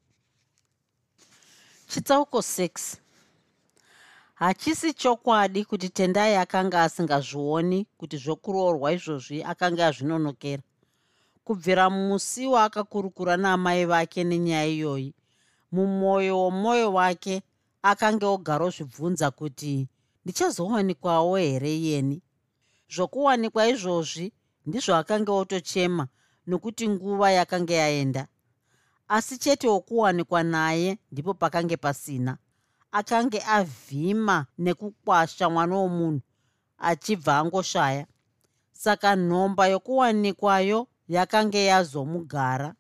Chitsauko 1.88 2.38
6 2.38 2.96
hachisi 4.34 4.94
chokwadi 4.94 5.64
kuti 5.64 5.88
tendai 5.88 6.36
akanga 6.36 6.82
asingazvioni 6.82 7.86
kuti 7.98 8.16
zvokuroorwa 8.16 8.92
izvozvi 8.92 9.42
akanga 9.42 9.86
azvinonokera. 9.86 10.62
Kubvira 11.44 11.90
musi 11.90 12.46
waakakurukura 12.46 13.36
naamai 13.36 13.84
vake 13.84 14.24
nenyaya 14.24 14.66
iyoyi 14.66 15.14
mumwoyo 15.72 16.38
womwoyo 16.38 16.92
wake 16.92 17.42
akange 17.82 18.26
ogara 18.26 18.64
ozvibvunza 18.64 19.30
kuti 19.30 19.88
ndichazowanikwawo 20.24 21.36
here 21.36 21.76
iyeni? 21.76 22.22
Zvokuwanikwa 22.94 23.68
izvozvi 23.68 24.32
ndizvo 24.66 24.94
akanga 24.96 25.32
otochema 25.32 26.08
nokuti 26.46 26.88
nguva 26.88 27.30
yakanga 27.30 27.74
yaenda. 27.74 28.26
Asi 29.08 29.38
chete 29.38 29.68
wokuwanikwa 29.68 30.42
naye 30.42 30.98
ndipo 31.12 31.34
pakange 31.34 31.76
pasina. 31.76 32.38
Akange 32.92 33.42
avhima 33.46 34.46
nekukwasha 34.58 35.50
mwana 35.50 35.74
womunhu 35.76 36.20
achibva 36.78 37.38
angoshaya. 37.38 38.06
Saka 38.72 39.16
nhomba 39.16 39.66
yokuwanikwayo 39.66 40.86
yakange 41.08 41.64
yazomugara. 41.64 42.74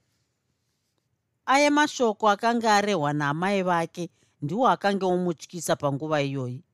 Aye 1.46 1.70
mashoko 1.70 2.28
akanga 2.30 2.74
arehwa 2.76 3.12
naamai 3.12 3.62
vake 3.62 4.10
ndiwo 4.42 4.68
akange 4.68 5.04
omutyisa 5.06 5.76
panguva 5.76 6.22
iyoyi 6.22 6.64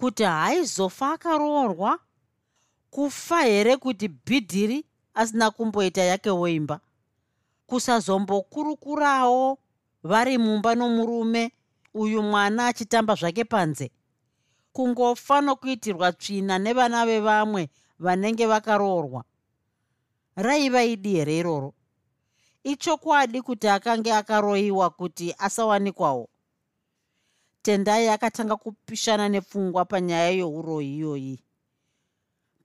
kuti 0.00 0.22
haaizofa 0.22 1.12
akaroorwa? 1.12 1.98
Kufa 2.90 3.42
here 3.42 3.76
kuti 3.76 4.08
bhidhiri 4.08 4.84
asina 5.14 5.50
kumboita 5.50 6.02
yake 6.02 6.30
woimba? 6.30 6.80
Kusazombokurukurawo 7.66 9.58
vari 10.02 10.38
mumba 10.38 10.74
nomurume 10.74 11.52
uyu 11.94 12.22
mwana 12.22 12.66
achitamba 12.66 13.14
zvake 13.14 13.44
panze. 13.44 13.90
Kungofa 14.72 15.40
nokuitirwa 15.40 16.12
tsvina 16.12 16.58
nevana 16.58 17.06
vevamwe 17.06 17.68
vanenge 17.98 18.46
vakaroorwa. 18.46 19.24
Raiva 20.36 20.84
idi 20.84 21.12
here 21.12 21.38
iroro? 21.38 21.74
Ichokwadi 22.64 23.42
kuti 23.42 23.68
akange 23.68 24.12
akaroyiwa 24.12 24.90
kuti 24.90 25.34
asawanikwawo 25.38 26.28
tendai 27.62 28.08
akatanga 28.08 28.56
kupishana 28.56 29.28
nepfungwa 29.28 29.84
panyaya 29.84 30.30
youroyi 30.30 30.96
iyoyi. 30.96 31.44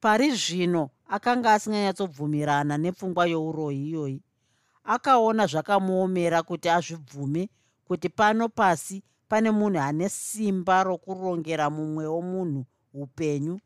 Pari 0.02 0.32
zvino 0.32 0.90
akanga 1.08 1.54
asinganyatsobvumirana 1.54 2.78
nepfungwa 2.78 3.26
youroyi 3.28 3.88
iyoyi 3.90 4.22
akaona 4.84 5.48
zvakamuomera 5.48 6.44
kuti 6.44 6.70
azvibvume 6.70 7.50
kuti 7.88 8.10
pano 8.10 8.50
pasi 8.50 9.04
pane 9.28 9.52
munhu 9.52 9.80
ane 9.80 10.10
simba 10.10 10.84
rokurongera 10.84 11.70
mumwe 11.70 12.06
womunhu 12.08 12.66
upenyu 12.94 13.60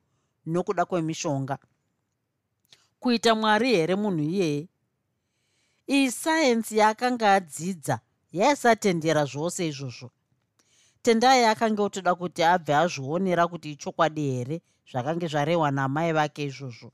nokuda 0.46 0.86
kwemishonga. 0.86 1.58
Kuita 3.00 3.36
mwari 3.36 3.70
here 3.76 3.96
munhu 3.96 4.24
iyeye 4.24 4.68
iyi 5.88 6.12
sayensi 6.12 6.78
yaakanga 6.78 7.34
adzidza 7.34 8.00
yaisatendera 8.32 9.26
zvose 9.26 9.68
izvozvo 9.68 10.12
tendai 11.02 11.46
akanga 11.46 11.84
otoda 11.84 12.16
kuti 12.16 12.44
abve 12.44 12.74
azvionera 12.76 13.48
kuti 13.48 13.72
ichokwadi 13.72 14.32
here 14.32 14.62
zvakange 14.92 15.28
zvarehwa 15.28 15.72
naamai 15.72 16.12
vake 16.14 16.44
izvozvo. 16.44 16.92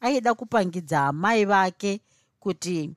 Aida 0.00 0.34
kupangidza 0.34 1.06
amai 1.06 1.44
vake 1.44 2.00
kuti 2.40 2.94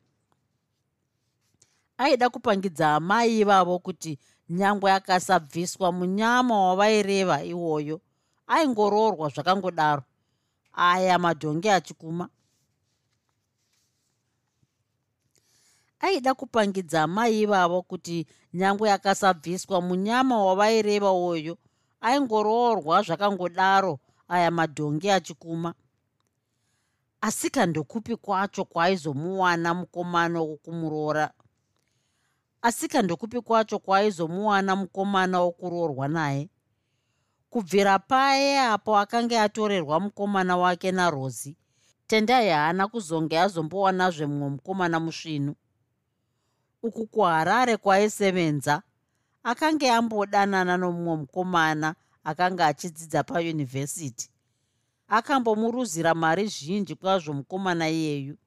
aida 1.98 2.30
kupangidza 2.30 2.96
amai 2.96 3.40
ivavo 3.40 3.80
kuti 3.80 4.20
nyangwe 4.50 4.92
akasabviswa 4.92 5.92
munyama 5.92 6.56
wavaireva 6.68 7.44
iwoyo 7.44 8.02
aingoroorwa 8.48 9.30
zvakangodaro. 9.30 10.04
Aya 10.74 11.20
madhongi 11.20 11.70
achikuma 11.70 12.30
aida 16.00 16.34
kupangidza 16.34 17.04
amai 17.04 17.42
ivavo 17.42 17.82
kuti 17.82 18.28
nyangwe 18.54 18.92
akasabviswa 18.92 19.82
munyama 19.82 20.44
wavaireva 20.46 21.12
uyo 21.12 21.58
aingoroorwa 22.02 23.02
zvakangodaro 23.04 24.00
aya 24.28 24.52
madhongi 24.52 25.10
achikuma. 25.12 25.74
Asika 27.22 27.66
ndokupi 27.66 28.16
kwacho 28.16 28.66
kwaaizomuwana 28.66 29.74
mukomana 29.74 30.42
wokumuroora 30.42 31.32
asika 32.62 33.02
ndokupi 33.02 33.42
kwacho 33.42 33.80
kwaaizomuwana 33.80 34.76
mukomana 34.76 35.40
wokuroorwa 35.42 36.08
naye? 36.08 36.50
Kubvira 37.50 38.00
paye 38.00 38.60
apo 38.60 38.98
akanga 38.98 39.44
atorerwa 39.44 40.00
mukomana 40.00 40.58
wake 40.58 40.92
narozi 40.92 41.58
tendai 42.08 42.50
haana 42.50 42.88
kuzonge 42.88 43.40
azombowanazve 43.40 44.26
mumwe 44.26 44.50
mukomana 44.50 45.00
musvinu 45.00 45.56
uku 46.84 47.08
kuharare 47.08 47.78
kwaisevenza. 47.78 48.82
Akanga 49.44 49.96
ambodanana 49.96 50.78
nomumwe 50.78 51.16
mukomana 51.18 51.96
akanga 52.24 52.66
achidzidza 52.68 53.24
payunivhesiti. 53.24 54.30
Akambomuruzira 55.08 56.14
mari 56.16 56.48
zhinji 56.48 56.96
kwazvo 56.96 57.34
mukomana 57.34 57.90
iyeyu. 57.90 58.38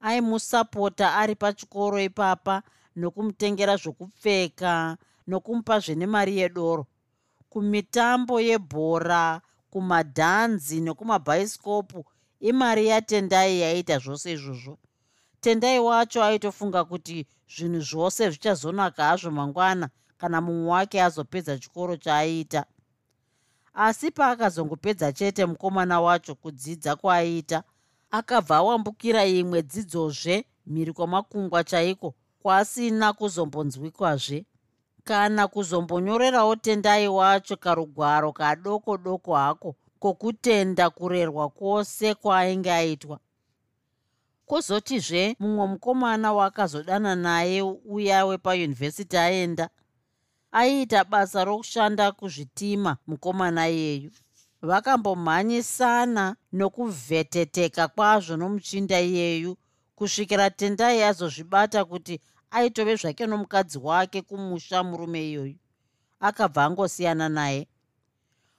Aimusapota 0.00 1.14
ari 1.14 1.34
pachikoro 1.34 2.00
ipapa 2.00 2.62
nokumutengera 2.96 3.76
zvokupfeka 3.76 4.96
nokumupa 5.26 5.78
zvene 5.78 6.06
mari 6.06 6.38
yedoro. 6.38 6.86
Kumitambo 7.50 8.40
yebhora 8.40 9.40
kumadhanzi 9.70 10.80
nekumabhaisikopu 10.80 12.04
imari 12.40 12.86
yatendai 12.86 13.60
yaita 13.60 13.98
zvose 13.98 14.32
izvozvo 14.32 14.78
tendai 15.42 15.78
wacho 15.78 16.24
aitofunga 16.24 16.84
kuti 16.84 17.26
zvinhu 17.54 17.80
zvose 17.80 18.30
zvichazonaka 18.30 19.04
hazvo 19.04 19.30
mangwana 19.30 19.88
kana 20.16 20.40
mumwe 20.40 20.70
wake 20.70 21.02
azopedza 21.02 21.58
chikoro 21.58 21.96
chaaiita 21.96 22.64
asi 23.74 24.10
paakazongopedza 24.10 25.12
chete 25.12 25.46
mukomana 25.46 26.00
wacho 26.00 26.34
kudzidza 26.34 26.96
kwaaiita 26.96 27.62
akabva 28.10 28.56
awambukira 28.56 29.26
imwe 29.26 29.62
dzidzozve 29.62 30.44
mhiri 30.66 30.92
kwamakungwa 30.92 31.64
chaiko 31.64 32.14
kwasina 32.42 33.12
kuzombonzwikwazve 33.12 34.46
kana 35.04 35.48
kuzombonyorerawo 35.48 36.56
tendai 36.56 37.08
wacho 37.08 37.56
karugwaro 37.56 38.32
kadoko 38.32 38.96
doko 38.96 39.34
hako 39.34 39.76
kwokutenda 39.98 40.90
kurerwa 40.90 41.48
kwose 41.48 42.14
kwaainge 42.14 42.72
aitwa 42.72 43.18
kwozotizve 44.52 45.36
mumwe 45.40 45.66
mukomana 45.66 46.32
waakazodana 46.32 47.16
naye 47.16 47.62
uya 47.62 48.26
wepayunivhesiti 48.26 49.16
aenda 49.16 49.68
aiita 50.52 51.04
basa 51.04 51.44
rokushanda 51.44 52.12
kuzvitima 52.12 52.96
mukomana 53.06 53.68
iyeyu. 53.68 54.10
Vakambomhanyisana 54.62 56.36
nokuvheteteka 56.52 57.88
kwazvo 57.88 58.36
nomuchinda 58.36 59.00
iyeyu 59.00 59.56
kusvikira 59.96 60.50
tendai 60.50 61.02
azozvibata 61.02 61.84
kuti 61.84 62.20
aitove 62.50 62.96
zvake 62.96 63.26
nomukadzi 63.26 63.78
wake 63.78 64.22
kumusha 64.22 64.84
murume 64.84 65.28
iyoyu. 65.28 65.56
Akabva 66.20 66.64
angosiyana 66.64 67.28
naye. 67.28 67.68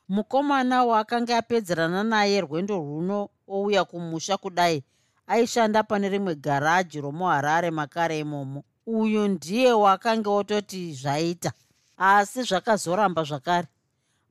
Mukomana 0.09 0.83
waakanga 0.83 1.37
apedzerana 1.37 2.03
naye 2.03 2.41
rwendo 2.41 2.75
rwuno 2.77 3.29
ouya 3.47 3.83
kumusha 3.85 4.37
kudai 4.37 4.83
aishanda 5.27 5.83
pane 5.83 6.09
rimwe 6.09 6.35
garaji 6.35 7.01
romuharare 7.01 7.71
makare 7.71 8.19
imomo. 8.19 8.63
Uyu 8.85 9.27
ndiye 9.27 9.71
wakanga 9.71 10.29
ototi 10.29 10.93
zvaita 10.93 11.51
asi 11.97 12.43
zvakazoramba 12.43 13.23
zvakare. 13.23 13.67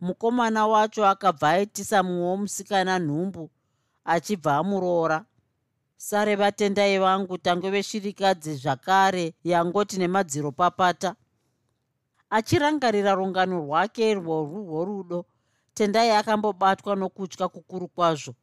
Mukomana 0.01 0.67
wacho 0.67 1.07
akabva 1.07 1.51
aitisa 1.51 2.03
mumwe 2.03 2.25
womusikana 2.27 2.99
nhumbu 2.99 3.51
achibva 4.05 4.57
amuroora. 4.57 5.25
Sare 5.97 6.37
vatendai 6.37 6.99
vangu 6.99 7.39
tange 7.39 7.71
veshirikadzi 7.71 8.55
zvakare 8.55 9.35
yangoti 9.45 9.99
nemadziro 9.99 10.53
papata 10.53 11.15
achirangarira 12.31 13.15
rungano 13.15 13.59
rwake 13.61 14.15
rworwuho 14.15 14.85
rudo. 14.85 15.25
Tendai 15.75 16.11
akambobatwa 16.11 16.97
nokutya 16.97 17.49
kukuru 17.49 17.89
kwazvo 17.89 18.35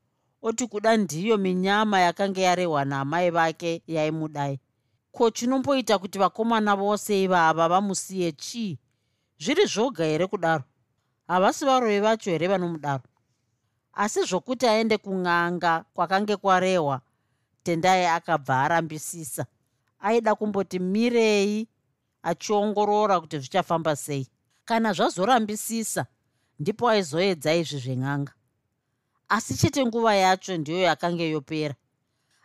oti 0.41 0.67
kuda 0.67 0.97
ndiyo 0.97 1.38
minyama 1.38 1.99
yakanga 1.99 2.41
yarehwa 2.41 2.86
naamai 2.86 3.30
vake 3.30 3.84
yaimudai 3.88 4.60
ko 5.12 5.32
chinomboita 5.32 5.97
kuti 5.99 6.19
vakomana 6.19 6.75
vose 6.75 7.23
ivava 7.23 7.67
vamusiye 7.69 8.32
chii? 8.32 8.80
Zviri 9.39 9.65
zvoga 9.65 10.06
here 10.06 10.28
kudaro? 10.28 10.63
Havasi 11.28 11.65
varovi 11.65 11.99
vacho 11.99 12.32
here 12.32 12.47
vanomudaro? 12.47 13.04
Asi 13.93 14.23
zvokuti 14.23 14.67
aende 14.67 14.97
kun'anga 14.97 15.86
kwakange 15.93 16.36
kwarehwa 16.36 17.02
tendai 17.63 18.06
akabva 18.06 18.62
arambisisa. 18.63 19.45
Aida 19.99 20.36
kumboti 20.36 20.80
mirei 20.80 21.67
achiongorora 22.23 23.19
kuti 23.19 23.39
zvichafamba 23.39 23.95
sei. 23.95 24.28
Kana 24.65 24.93
zvazorambisisa 24.93 26.06
ndipo 26.60 26.89
aizoedza 26.89 27.56
izvi 27.56 27.80
zven'anga 27.80 28.34
asi 29.29 29.57
chete 29.57 29.85
nguva 29.85 30.15
yacho 30.15 30.57
ndiyo 30.57 30.79
yakanga 30.79 31.23
yopera. 31.23 31.75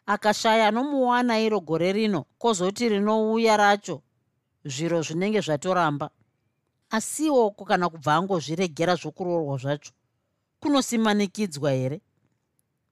Akashaya 0.06 0.68
anomuwana 0.68 1.40
iro 1.40 1.60
gore 1.60 1.92
rino 1.92 2.24
kwozoti 2.38 2.88
rinouya 2.88 3.56
racho 3.56 4.02
zviro 4.64 5.02
zvinenge 5.02 5.40
zvatoramba. 5.40 6.10
Asiwo 6.90 7.50
kana 7.50 7.88
kubva 7.88 8.14
angozviregera 8.14 8.94
zvokuroorwa 8.96 9.56
zvacho 9.58 9.92
kunosimanikidzwa 10.60 11.70
here? 11.72 12.00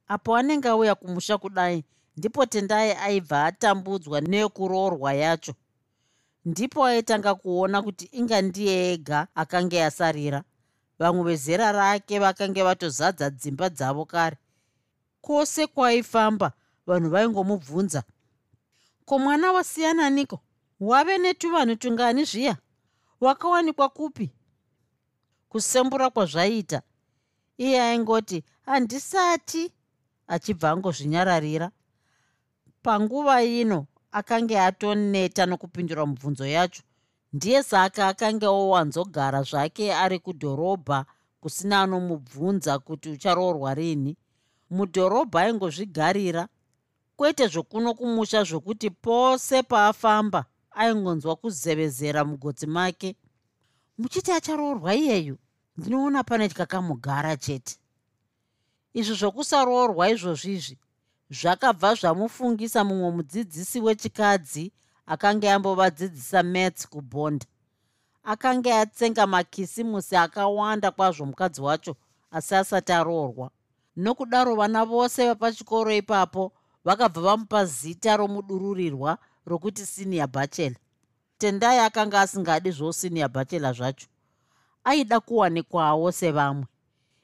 Apo 0.09 0.37
anenge 0.37 0.69
auya 0.69 0.95
kumusha 0.95 1.39
kudai 1.39 1.85
ndipo 2.17 2.47
tendai 2.47 2.93
aibva 2.93 3.45
atambudzwa 3.45 4.21
nekuroorwa 4.21 5.15
yacho. 5.15 5.55
Ndipo 6.45 6.85
aitanga 6.85 7.35
kuona 7.35 7.83
kuti 7.83 8.05
inga 8.13 8.43
ndiye 8.43 8.93
ega 8.93 9.27
akanga 9.35 9.87
asarira 9.87 10.45
vamwe 11.03 11.23
vezera 11.25 11.73
rake 11.73 12.19
vakanga 12.19 12.65
vatozadza 12.65 13.31
dzimba 13.31 13.69
dzavo 13.69 14.05
kare. 14.05 14.37
Kwose 15.21 15.67
kwaifamba 15.67 16.53
vanhu 16.87 17.11
vaingomubvunza 17.11 18.03
ko 19.05 19.19
mwana 19.19 19.53
wasiyananiko 19.53 20.41
wave 20.81 21.19
netuvanhu 21.19 21.77
tungani 21.77 22.25
zviya? 22.25 22.57
Wakawanikwa 23.21 23.89
kupi? 23.89 24.31
Kusembura 25.49 26.11
kwazvaita 26.11 26.83
iye 27.59 27.83
aingoti 27.83 28.45
handisati 28.67 29.73
achibva 30.27 30.71
angozvinyararira. 30.71 31.71
Panguva 32.83 33.43
ino 33.43 33.87
akanga 34.13 34.67
atoneta 34.67 35.47
nokupindura 35.47 36.07
mubvunzo 36.07 36.47
yacho 36.47 36.83
ndiye 37.33 37.63
saka 37.63 38.09
akanga 38.09 38.49
owanzogara 38.51 39.43
zvake 39.43 39.95
ari 39.95 40.19
kudhorobha 40.19 41.05
kusina 41.41 41.83
anomubvunza 41.83 42.79
kuti 42.79 43.11
ucharoorwa 43.11 43.75
rini. 43.75 44.17
Mudhorobha 44.71 45.41
aingozvigarira 45.41 46.49
kwete 47.17 47.47
zvokuno 47.47 47.95
kumusha 47.95 48.45
zvokuti 48.45 48.91
pose 48.91 49.63
paafamba 49.63 50.45
aingonzwa 50.71 51.37
kuzevezera 51.37 52.25
mugodzi 52.25 52.67
make. 52.67 53.17
Muchiti 53.99 54.33
acharoorwa 54.33 54.95
iyeyu 54.95 55.39
ndinoona 55.77 56.25
pane 56.25 56.49
tyakamugara 56.49 57.37
chete. 57.37 57.77
Izvi 58.95 59.15
zvokusaroorwa 59.15 60.11
izvozvizvi 60.11 60.79
zvakabva 61.31 61.95
zvamufungisa 61.95 62.85
mumwe 62.85 63.11
mudzidzisi 63.11 63.81
wechikadzi 63.81 64.73
akanga 65.13 65.55
ambovadzidzisa 65.55 66.43
mats 66.43 66.89
kubhonda 66.93 67.47
akanga 68.25 68.81
atsenga 68.81 69.27
makisimusi 69.27 70.17
akawanda 70.17 70.91
kwazvo 70.91 71.27
mukadzi 71.27 71.61
wacho 71.61 71.97
asi 72.31 72.55
asati 72.55 72.93
aroorwa. 72.93 73.51
Nokudaro 73.97 74.55
vana 74.57 74.85
vose 74.85 75.27
vapachikoro 75.27 75.93
ipapo 75.93 76.53
vakabva 76.85 77.21
vamupa 77.21 77.65
zita 77.65 78.17
romudururirwa 78.17 79.19
rokuti 79.47 79.87
senior 79.87 80.27
bachela 80.27 80.77
tendai 81.39 81.79
akanga 81.79 82.21
asingadi 82.21 82.71
zvosenior 82.71 83.29
bachela 83.29 83.73
zvacho. 83.73 84.07
Aida 84.85 85.21
kuwanikwawo 85.21 86.13
sevamwe. 86.13 86.67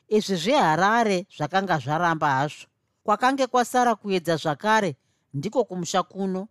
Izvi 0.09 0.37
zveharare 0.37 1.27
zvakanga 1.37 1.79
zvaramba 1.79 2.31
hazvo. 2.31 2.67
Kwakange 3.05 3.47
kwasara 3.47 3.95
kuedza 3.95 4.37
zvakare 4.37 4.97
ndiko 5.35 5.65
kumusha 5.65 6.03
kuno 6.03 6.49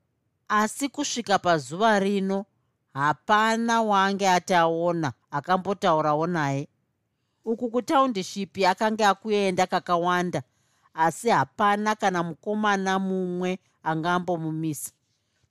asi 0.49 0.89
kusvika 0.89 1.39
pazuva 1.39 1.99
rino 1.99 2.45
hapana 2.93 3.81
waange 3.81 4.29
ati 4.29 4.53
aona 4.53 5.13
akambotaurawo 5.31 6.27
naye. 6.27 6.67
Uku 7.45 7.69
kutaundishipi 7.69 8.65
akanga 8.65 9.09
akuenda 9.09 9.67
kakawanda 9.67 10.43
asi 10.93 11.29
hapana 11.29 11.95
kana 11.95 12.23
mukomana 12.23 12.99
mumwe 12.99 13.59
angambomumisa 13.83 14.91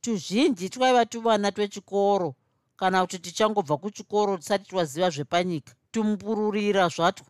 tuzhinji 0.01 0.69
twaiva 0.71 1.07
tuvana 1.07 1.53
twechikoro 1.53 2.35
kana 2.77 3.01
kuti 3.01 3.19
tichangobva 3.19 3.77
kuchikoro 3.77 4.37
tisati 4.37 4.69
twaziva 4.69 5.11
zvepanyika 5.11 5.75
tumbururira 5.91 6.89
zvatwo 6.89 7.27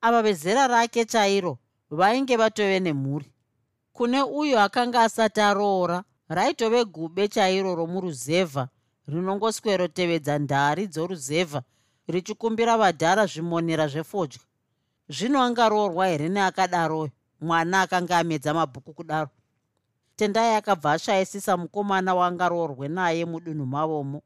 ava 0.00 0.22
vezera 0.22 0.66
rake 0.66 1.04
chairo 1.04 1.58
vainge 1.90 2.36
vatove 2.36 2.80
nemhuri. 2.80 3.32
Kune 3.92 4.22
uyo 4.22 4.60
akanga 4.60 5.02
asati 5.02 5.40
aroora 5.40 6.04
raitove 6.34 6.84
gube 6.84 7.28
chairo 7.28 7.74
romuruzevha 7.74 8.68
rinongoswerotevedza 9.08 10.38
ndari 10.38 10.86
dzoruzevha 10.86 11.62
richikumbira 12.08 12.76
vadhara 12.76 13.26
zvimonera 13.26 13.86
zvefodya. 13.88 14.40
Zvino 15.08 15.42
angaroorwa 15.42 16.06
here 16.06 16.28
neakadaroyo 16.28 17.10
mwana 17.40 17.80
akanga 17.80 18.18
amedza 18.18 18.54
mabhuku 18.54 18.92
kudaro? 18.94 19.30
Tendai 20.16 20.54
akabva 20.54 20.92
ashayisisa 20.92 21.56
mukomana 21.56 22.14
waangaroorwe 22.14 22.88
naye 22.88 23.24
mudunhu 23.24 23.66
mavomo. 23.66 24.22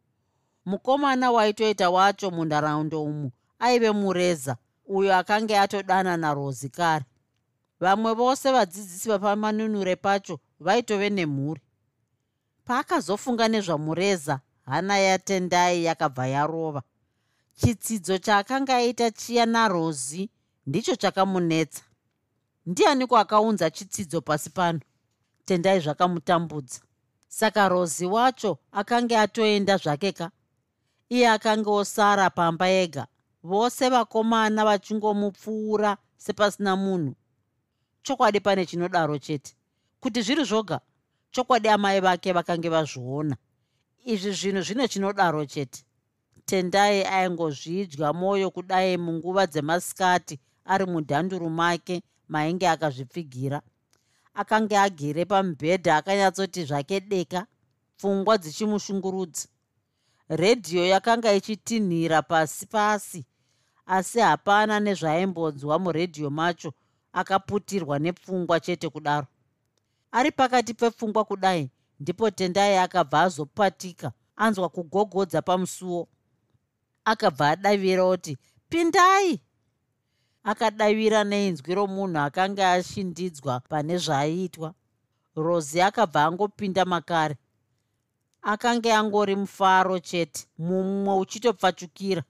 Mukomana 0.64 1.30
waitoita 1.30 1.90
wacho 1.90 2.30
munharaunda 2.30 2.98
umu 2.98 3.30
aive 3.58 3.90
mureza 3.90 4.56
uyo 4.86 5.16
akanga 5.16 5.62
atodana 5.62 6.16
narozi 6.16 6.68
kare. 6.68 7.04
Vamwe 7.80 8.12
vose 8.14 8.52
vadzidzisi 8.52 9.08
vapamanunure 9.08 9.96
pacho 9.96 10.40
vaitove 10.60 11.10
nemhuri 11.10 11.60
paakazofunga 12.66 13.48
nezvamureza 13.48 14.40
hana 14.66 14.98
yatendai 14.98 15.84
yakabva 15.84 16.26
yarova. 16.26 16.82
Chitsidzo 17.54 18.18
chaakanga 18.18 18.76
aita 18.76 19.10
chiya 19.10 19.46
narozi 19.46 20.30
ndicho 20.66 20.96
chakamunetsa. 20.96 21.82
Ndianiko 22.66 23.18
akaunza 23.18 23.70
chitsidzo 23.70 24.20
pasi 24.20 24.50
pano? 24.50 24.80
Tendai 25.44 25.80
zvakamutambudza. 25.80 26.80
Saka 27.28 27.68
rozi 27.68 28.06
wacho 28.06 28.58
akanga 28.72 29.20
atoenda 29.20 29.76
zvake 29.76 30.12
ka? 30.12 30.30
Iye 31.08 31.28
akanga 31.28 31.70
osara 31.70 32.30
pamba 32.30 32.68
ega. 32.68 33.06
Vose 33.42 33.88
vakomana 33.88 34.64
vachingomupfuura 34.64 35.96
sepasina 36.16 36.76
munhu. 36.76 37.14
Chokwadi 38.02 38.40
pane 38.40 38.66
chinodaro 38.66 39.18
chete. 39.18 39.54
Kuti 40.00 40.22
zviri 40.22 40.44
zvoga 40.44 40.80
chokwadi 41.30 41.68
amai 41.68 42.00
vake 42.00 42.32
vakange 42.32 42.68
vazviona. 42.68 43.36
Izvi 44.04 44.32
zvinhu 44.32 44.62
zvine 44.62 44.88
chinodaro 44.88 45.46
chete. 45.46 45.84
Tendai 46.46 47.04
aingozvidya 47.04 48.12
mwoyo 48.12 48.50
kudai 48.50 48.96
munguva 48.96 49.46
dzemasikati 49.46 50.40
ari 50.64 50.86
mudhanduru 50.86 51.50
make 51.50 52.02
mainge 52.28 52.68
akazvipfigira. 52.68 53.62
Akanga 54.34 54.82
agere 54.82 55.24
pamubhedha 55.24 55.96
akanyatsoti 55.96 56.64
zvake 56.64 57.00
deka 57.00 57.46
pfungwa 57.98 58.38
dzichimushungurudza. 58.38 59.48
Redhiyo 60.28 60.86
yakanga 60.86 61.32
ichitinhira 61.32 62.22
pasi 62.22 62.66
pasi 62.66 63.26
asi 63.86 64.20
hapana 64.20 64.80
nezvaaimbonzwa 64.80 65.78
muredhiyo 65.78 66.30
macho 66.30 66.72
akaputirwa 67.12 67.98
nepfungwa 67.98 68.60
chete 68.60 68.88
kudaro 68.88 69.26
ari 70.12 70.30
pakati 70.32 70.74
pepfungwa 70.74 71.24
kudai 71.24 71.70
ndipo 72.00 72.30
tendai 72.30 72.76
akabva 72.76 73.22
azopatika 73.22 74.12
anzwa 74.36 74.68
kugogodza 74.68 75.42
pamusuwo 75.42 76.08
akabva 77.04 77.50
adavira 77.50 78.04
oti 78.04 78.38
pindai! 78.68 79.40
Akadavira 80.44 81.24
neinzwi 81.24 81.74
romunhu 81.74 82.18
akanga 82.18 82.72
ashindidzwa 82.72 83.60
pane 83.60 83.98
zvaaiitwa 83.98 84.74
rozi 85.36 85.80
akabva 85.80 86.24
angopinda 86.24 86.84
makare. 86.84 87.36
Akanga 88.42 88.98
angori 88.98 89.36
mufaro 89.36 89.98
chete 89.98 90.46
mumwe 90.58 91.14
uchitopfachukira. 91.18 92.22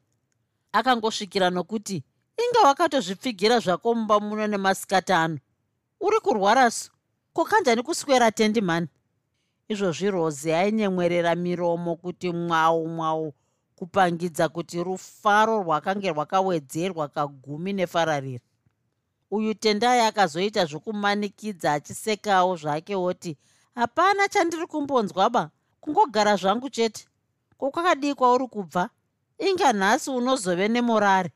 Akangosvikira 0.72 1.50
nokuti 1.50 2.04
inga 2.42 2.60
wakatozvipfigira 2.68 3.58
zvako 3.60 3.94
mumba 3.94 4.20
muno 4.20 4.46
nemasikati 4.46 5.12
ano. 5.12 5.38
Uri 6.00 6.20
kurwara 6.20 6.70
su 6.70 6.90
kokanjani 7.36 7.82
kuswera 7.82 8.30
tendi 8.32 8.60
mani? 8.60 8.88
Izvozvi 9.68 10.10
rozi 10.10 10.52
ainyemwerera 10.52 11.34
miromo 11.34 11.96
kuti 11.96 12.32
mwau 12.32 12.88
mwau 12.88 13.34
kupangidza 13.76 14.48
kuti 14.48 14.82
rufaro 14.84 15.62
rwakange 15.62 16.10
rwakawedzerwa 16.10 17.08
kagumi 17.08 17.72
nefararira. 17.72 18.44
Uyu 19.30 19.54
tendai 19.54 20.00
akazoita 20.00 20.64
zvokumanikidza 20.64 21.72
achisekawo 21.72 22.56
zvake 22.56 22.94
oti 22.96 23.36
hapana 23.74 24.28
chandiri 24.28 24.66
kumbonzwaba 24.66 25.50
kungogara 25.80 26.36
zvangu 26.36 26.70
chete. 26.70 27.04
Kokwakadii 27.58 28.14
kwauri 28.14 28.46
kubva? 28.48 28.90
Inga 29.38 29.72
nhasi 29.72 30.10
unozove 30.10 30.68
nemorari 30.68 31.30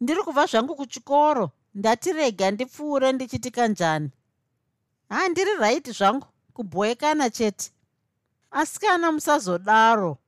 ndiri 0.00 0.22
kubva 0.22 0.46
zvangu 0.46 0.76
kuchikoro 0.76 1.50
ndatirega 1.74 2.50
ndipfuure 2.50 3.12
ndichiti 3.12 3.50
kanjani 3.50 4.10
handiri 5.08 5.54
raiti 5.60 5.92
zvangu 5.92 6.26
kubhoekana 6.52 7.30
chete. 7.30 7.72
Asi 8.50 8.80
kana 8.80 9.12
musazodaro. 9.12 10.18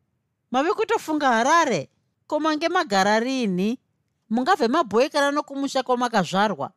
Mave 0.50 0.72
kutofunga 0.72 1.28
harare? 1.28 1.88
Ko 2.26 2.40
mange 2.40 2.68
magara 2.68 3.20
rini? 3.20 3.78
Mungabve 4.30 4.68
mabhoekana 4.68 5.30
nokumusha 5.30 5.82
kwamakazvarwa 5.82 6.72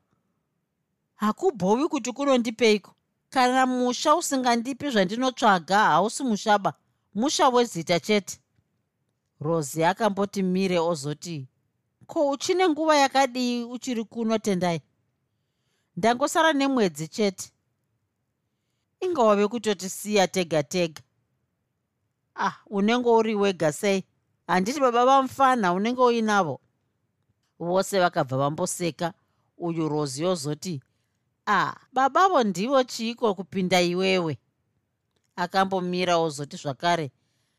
hakubhowi 1.16 1.88
kuti 1.90 2.12
kunondipeiko? 2.12 2.96
Kana 3.30 3.66
musha 3.66 4.16
usingandipi 4.16 4.90
zvandinotsvaga 4.90 5.78
hausi 5.78 6.24
mushaba. 6.24 6.74
Musha 7.16 7.50
wezita 7.50 8.00
chete. 8.00 8.40
Rosi 9.42 9.84
akamboti 9.84 10.44
mire 10.44 10.80
ozoti 10.80 11.48
ko 12.08 12.30
uchine 12.30 12.70
nguva 12.70 12.98
yakadii 12.98 13.64
uchiri 13.64 14.04
kuno 14.04 14.38
tendai? 14.38 14.82
Ndangosara 15.98 16.54
nemwedzi 16.54 17.08
chete 17.08 17.52
ingawave 19.04 19.48
kutotisiya 19.48 20.28
tega 20.28 20.64
tega. 20.64 21.02
Ah 22.36 22.56
unenge 22.68 23.10
uri 23.10 23.36
wega 23.36 23.72
sei? 23.72 24.04
Handiti 24.48 24.80
baba 24.80 25.06
vamufana 25.06 25.74
unenge 25.74 26.02
uinavo 26.02 26.60
vose 27.60 28.00
vakabva 28.00 28.38
vamboseka 28.38 29.14
uyu 29.58 29.90
rozi 29.90 30.24
yozoti 30.24 30.82
ah 31.48 31.74
babavo 31.94 32.44
ndivo 32.44 32.84
chiiko 32.84 33.36
kupinda 33.36 33.82
iwewe? 33.82 34.38
Akambomira 35.36 36.18
ozoti 36.18 36.58
zvakare 36.58 37.12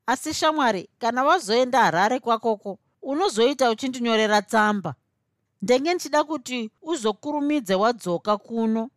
asi 0.07 0.35
shamwari 0.35 0.89
kana 0.99 1.25
wazoenda 1.25 1.79
harare 1.83 2.21
kwakoko 2.21 2.79
unozoita 3.03 3.71
uchindinyorera 3.71 4.43
tsamba. 4.43 4.95
Ndenge 5.63 5.95
ndichida 5.95 6.25
kuti 6.25 6.71
uzokurumidze 6.83 7.75
wadzoka 7.75 8.37
kuno 8.37 8.91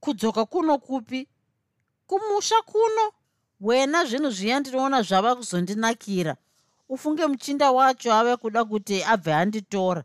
kudzoka 0.00 0.46
kuno 0.46 0.78
kupi? 0.78 1.28
Kumusha 2.06 2.62
kuno? 2.62 3.12
Wena 3.60 4.04
zvinhu 4.04 4.30
zviya 4.30 4.60
ndinoona 4.60 5.02
zvava 5.02 5.36
kuzondinakira. 5.36 6.36
Ufunge 6.88 7.26
muchinda 7.26 7.70
wacho 7.70 8.14
ave 8.14 8.36
kuda 8.36 8.64
kuti 8.64 9.04
abve 9.04 9.34
anditora. 9.34 10.04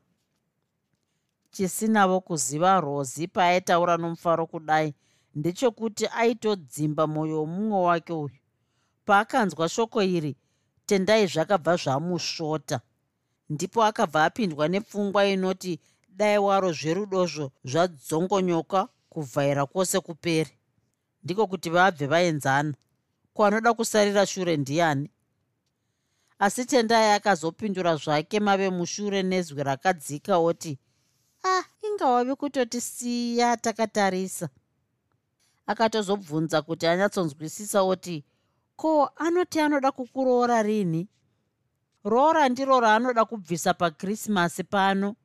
Chisinavo 1.51 2.21
kuziva 2.21 2.81
rozi 2.81 3.27
paaitaura 3.27 3.97
nomufaro 3.97 4.45
kudai 4.47 4.93
ndechekuti 5.35 6.07
aitodzimba 6.07 7.07
mwoyo 7.07 7.39
womumwe 7.39 7.81
wake 7.81 8.13
uyu. 8.13 8.39
Paakanzwa 9.05 9.69
shoko 9.69 10.01
iri 10.03 10.35
tendai 10.85 11.27
zvakabva 11.27 11.75
zvamusvota 11.75 12.81
ndipo 13.49 13.83
akabva 13.83 14.25
apindwa 14.25 14.67
nepfungwa 14.67 15.25
inoti 15.25 15.79
dai 16.09 16.37
waro 16.37 16.71
zverudozvo 16.71 17.51
zvadzongonyoka 17.65 18.87
kuvhaira 19.13 19.65
kwose 19.65 19.99
kuperi. 19.99 20.51
Ndiko 21.23 21.47
kuti 21.47 21.69
vabve 21.69 22.05
vaenzana. 22.07 22.73
Kwanoda 23.33 23.73
kusarira 23.73 24.25
shure 24.25 24.57
ndiani? 24.57 25.09
Asi 26.39 26.65
tendai 26.65 27.11
akazopindura 27.13 27.95
zvake 27.95 28.39
mave 28.39 28.69
mushure 28.69 29.23
nezwi 29.23 29.63
rakadzika 29.63 30.37
oti 30.37 30.79
ah 31.43 31.63
ingawave 31.81 32.35
kutotisiya 32.35 33.57
takatarisa. 33.57 34.49
Akatozobvunza 35.65 36.61
kuti 36.61 36.87
anyatsonzwisisa 36.87 37.81
oti 37.81 38.25
ko 38.75 39.09
anoti 39.15 39.59
anoda 39.59 39.91
kukuroora 39.91 40.63
rini? 40.63 41.07
Roora 42.03 42.49
ndiro 42.49 42.79
raanoda 42.79 43.25
kubvisa 43.25 43.73
pakrismasi 43.73 44.63
pano 44.63 45.15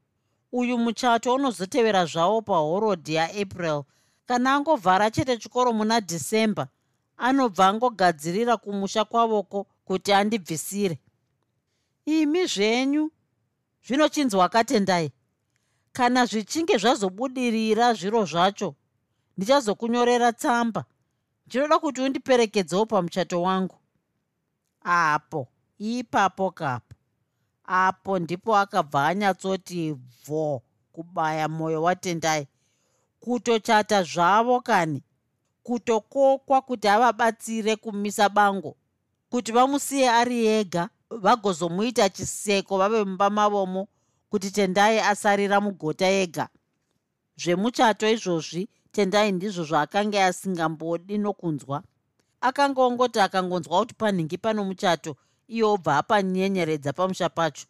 uyu 0.52 0.78
muchato 0.78 1.34
unozotevera 1.34 2.06
zvavo 2.06 2.42
pahorodhi 2.42 3.14
yaapril. 3.14 3.82
Kana 4.26 4.54
angovhara 4.54 5.10
chete 5.10 5.36
chikoro 5.36 5.72
muna 5.72 6.00
dhisemba 6.00 6.68
anobva 7.16 7.68
angogadzirira 7.68 8.56
kumusha 8.56 9.04
kwavoko 9.04 9.66
kuti 9.84 10.12
andibvisire. 10.12 10.98
Imi 12.06 12.46
zvenyu 12.46 13.10
zvinochinzwa 13.86 14.48
katendai 14.48 15.12
kana 15.92 16.26
zvichinge 16.26 16.78
zvazobudirira 16.78 17.94
zviro 17.94 18.24
zvacho 18.24 18.74
ndichazokunyorera 19.36 20.32
tsamba. 20.32 20.84
Ndinoda 21.46 21.78
kuti 21.78 22.00
undiperekedzewo 22.00 22.86
pamuchato 22.86 23.42
wangu. 23.42 23.76
Apo 24.82 25.48
ipapo 25.78 26.50
kapo 26.50 26.97
apo 27.68 28.18
ndipo 28.18 28.56
akabva 28.56 29.06
anyatsoti 29.06 29.94
bvo 29.94 30.62
kubaya 30.92 31.48
mwoyo 31.48 31.82
watendai 31.82 32.46
kutochata 33.20 34.02
zvavo 34.02 34.60
kani? 34.60 35.02
Kutokokwa 35.62 36.62
kuti 36.62 36.88
avabatsire 36.88 37.76
kumisa 37.76 38.28
bango. 38.28 38.76
Kuti 39.30 39.52
vamusiye 39.52 40.10
ari 40.10 40.46
ega 40.46 40.88
vagozomuita 41.10 42.08
chiseko 42.08 42.78
vave 42.78 43.04
mumba 43.04 43.30
mavomo 43.30 43.88
kuti 44.30 44.50
tendai 44.50 44.98
asarira 45.00 45.60
mugota 45.60 46.06
ega. 46.08 46.48
Zvemuchato 47.36 48.08
izvozvi 48.08 48.68
tendai 48.92 49.32
ndizvo 49.32 49.64
zvaakanga 49.64 50.26
asingambodi 50.26 51.18
nokunzwa. 51.18 51.82
Akanga 52.40 52.82
ongoti 52.82 53.20
akangonzwa 53.20 53.78
kuti 53.80 53.94
panhingi 53.94 54.38
pano 54.38 54.64
muchato 54.64 55.16
iye 55.48 55.64
obva 55.64 55.96
apanyenyeredza 55.98 56.92
pamusha 56.92 57.28
pacho. 57.28 57.66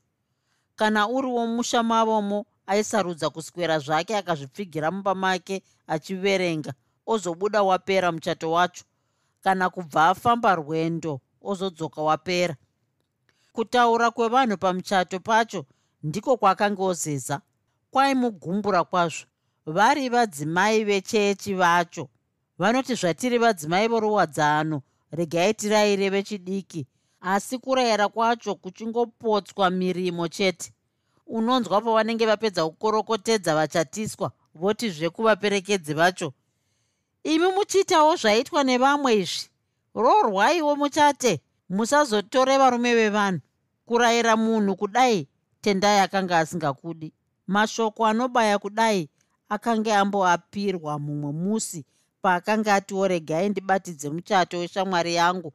Kana 0.77 1.09
uriwo 1.09 1.47
musha 1.47 1.83
mavomo 1.83 2.47
aisarudza 2.67 3.31
kuswera 3.31 3.79
zvake 3.79 4.17
akazvipfigira 4.17 4.91
mumba 4.91 5.15
make 5.15 5.63
achiverenga 5.87 6.73
ozobuda 7.07 7.63
wapera 7.63 8.13
muchato 8.13 8.51
wacho. 8.51 8.85
Kana 9.41 9.71
kubva 9.71 10.09
afamba 10.09 10.55
rwendo 10.55 11.21
ozodzoka 11.43 12.03
wapera. 12.03 12.57
Kutaura 13.53 14.11
kwevanhu 14.11 14.57
pamuchato 14.59 15.21
pacho 15.21 15.67
ndiko 16.03 16.37
kwakanga 16.37 16.83
ozeza. 16.83 17.41
Kwaimugumbura 17.91 18.85
kwazvo? 18.85 19.27
Vari 19.67 20.09
vadzimai 20.09 20.85
vechechi 20.85 21.55
vacho. 21.55 22.09
Vanoti 22.59 22.95
zvatiri 22.95 23.39
vadzimai 23.39 23.89
voruwadzano 23.89 24.83
regai 25.13 25.55
tirayire 25.55 26.11
vechidiki 26.11 26.87
asi 27.21 27.59
kurayira 27.59 28.09
kwacho 28.09 28.55
kuchingopotswa 28.55 29.71
mirimo 29.71 30.29
chete. 30.29 30.73
Unonzwa 31.27 31.81
pavanenge 31.81 32.27
vapedza 32.27 32.65
kukorokotedza 32.65 33.55
vachatiswa 33.55 34.33
voti 34.55 34.91
zvekuvaperekedzi 34.91 35.95
vacho. 35.95 36.33
Imi 37.25 37.47
muchiitawo 37.53 38.17
zvaitwa 38.17 38.65
nevamwe 38.65 39.17
izvi. 39.17 39.49
Rorwaiwo 39.95 40.77
muchate. 40.77 41.41
Musazotore 41.69 42.59
varume 42.59 42.95
vevanhu. 42.95 43.41
Kurayira 43.87 44.37
munhu 44.37 44.77
kudai 44.77 45.29
tendai 45.61 46.01
akanga 46.01 46.39
asingakudi. 46.39 47.13
Mashoko 47.47 48.07
anobaya 48.07 48.59
kudai 48.59 49.09
akanga 49.49 49.99
amboapirwa 49.99 50.99
mumwe 50.99 51.33
musi 51.33 51.85
paakanga 52.23 52.75
atiwo 52.75 53.09
regai 53.09 53.49
ndibatidze 53.49 54.11
muchato 54.11 54.59
weshamwari 54.59 55.15
yangu 55.15 55.53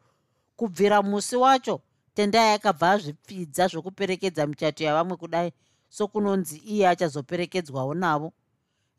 kubvira 0.56 1.02
musi 1.02 1.36
wacho 1.36 1.82
tendai 2.16 2.54
akabva 2.54 2.92
azvipfidza 2.92 3.68
zvokuperekedza 3.68 4.48
michato 4.48 4.84
yavamwe 4.84 5.18
kudai. 5.18 5.54
Sokunonzi 5.90 6.58
iye 6.58 6.88
achazoperekedzwawo 6.88 7.94
navo. 7.94 8.34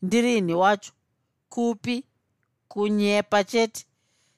Ndirini 0.03 0.55
wacho 0.55 0.93
kupi 1.49 2.05
kunyepa 2.69 3.45
chete. 3.45 3.87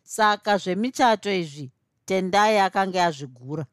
Saka 0.02 0.58
zvemichato 0.58 1.32
izvi 1.32 1.70
tendai 2.04 2.58
akanga 2.58 3.04
azvigura 3.04 3.66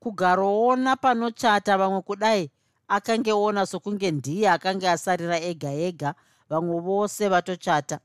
kugaroona 0.00 0.96
panochata 0.96 1.78
vamwe 1.78 2.02
kudai 2.02 2.50
akangeona 2.88 3.66
sokunge 3.66 4.10
ndiye 4.10 4.50
akanga 4.50 4.92
asarira 4.92 5.40
ega 5.40 5.70
ega 5.72 6.14
vamwe 6.50 6.80
vose 6.80 7.28
vatochata. 7.28 8.00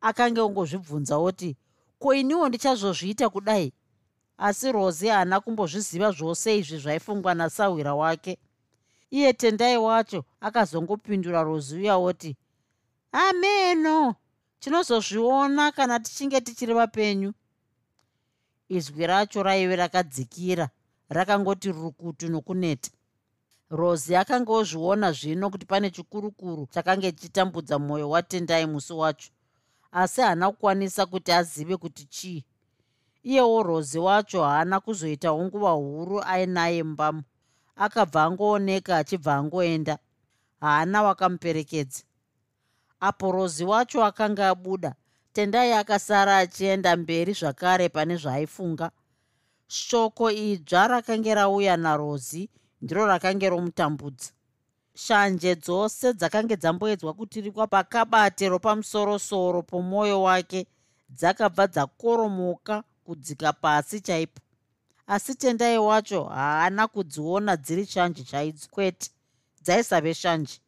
Akange 0.00 0.40
ongozvibvunza 0.40 1.16
oti 1.18 1.56
ko 2.02 2.14
iniwo 2.14 2.48
ndichazozviita 2.48 3.28
kudai? 3.30 3.72
Asi 4.38 4.72
rozi 4.72 5.08
haana 5.08 5.40
kumbozviziva 5.40 6.10
zvose 6.10 6.58
izvi 6.58 6.78
zvaifungwa 6.78 7.34
nasahwira 7.34 7.94
wake. 7.94 8.38
Iye 9.10 9.32
tendai 9.32 9.76
wacho 9.76 10.24
akazongopindura 10.40 11.42
rozi 11.42 11.76
uya 11.76 11.96
oti 11.96 12.36
ameno! 13.12 14.14
Tinozozviona 14.60 15.72
kana 15.72 16.00
tichinge 16.00 16.40
tichiri 16.40 16.74
vapenyu. 16.74 17.32
Izwi 18.68 19.06
racho 19.06 19.42
raive 19.42 19.76
rakadzikira 19.76 20.68
rakangoti 21.08 21.72
rukutu 21.72 22.28
nokuneta. 22.28 22.90
Rosi 23.70 24.16
akanga 24.16 24.52
ozviona 24.52 25.12
zvino 25.12 25.50
kuti 25.50 25.66
pane 25.66 25.90
chikurukuru 25.90 26.66
chakange 26.66 27.12
chichitambudza 27.12 27.78
mwoyo 27.78 28.10
watendai 28.10 28.66
musi 28.66 28.92
wacho 28.92 29.30
asi 29.92 30.20
haana 30.20 30.50
kukwanisa 30.50 31.06
kuti 31.06 31.32
azive 31.32 31.76
kuti 31.76 32.04
chii. 32.04 32.44
Iyewo 33.22 33.62
rozi 33.62 33.98
wacho 33.98 34.44
haana 34.44 34.80
kuzoitawo 34.80 35.44
nguva 35.44 35.70
huru 35.70 36.22
ainaye 36.22 36.82
mbamu 36.82 37.22
akabva 37.76 38.22
angooneka 38.22 38.96
achibva 38.96 39.34
angoenda 39.34 39.98
haana 40.60 41.02
wakamuperekedza. 41.02 42.02
Apo 43.00 43.32
rozi 43.32 43.64
wacho 43.64 44.04
akanga 44.04 44.48
abuda 44.48 44.94
tendai 45.32 45.72
akasara 45.72 46.38
achienda 46.38 46.96
mberi 46.96 47.32
zvakare 47.32 47.88
pane 47.88 48.16
zvaaifunga 48.16 48.90
shoko 49.66 50.30
idzva 50.30 50.88
rakange 50.88 51.34
rauya 51.34 51.76
narozi 51.76 52.50
ndiro 52.82 53.06
rakange 53.06 53.48
romutambudza 53.48 54.30
shanje 54.94 55.54
dzose 55.54 56.14
dzakange 56.14 56.56
dzamboedzwa 56.56 57.14
kutirikwa 57.14 57.66
pakabate 57.66 58.48
ropamusorosoro 58.48 59.62
pomwoyo 59.62 60.22
wake 60.22 60.66
dzakabva 61.10 61.66
dzakoromoka 61.66 62.84
kudzika 63.04 63.52
pasi 63.52 64.00
chaipo. 64.00 64.40
Asi 65.06 65.34
tendai 65.34 65.78
wacho 65.78 66.24
haana 66.24 66.88
kudziona 66.88 67.56
dziri 67.56 67.86
shanje 67.86 68.24
chaidzo 68.24 68.68
kwete 68.70 69.10
dzaisave 69.62 70.14
shanje. 70.14 70.60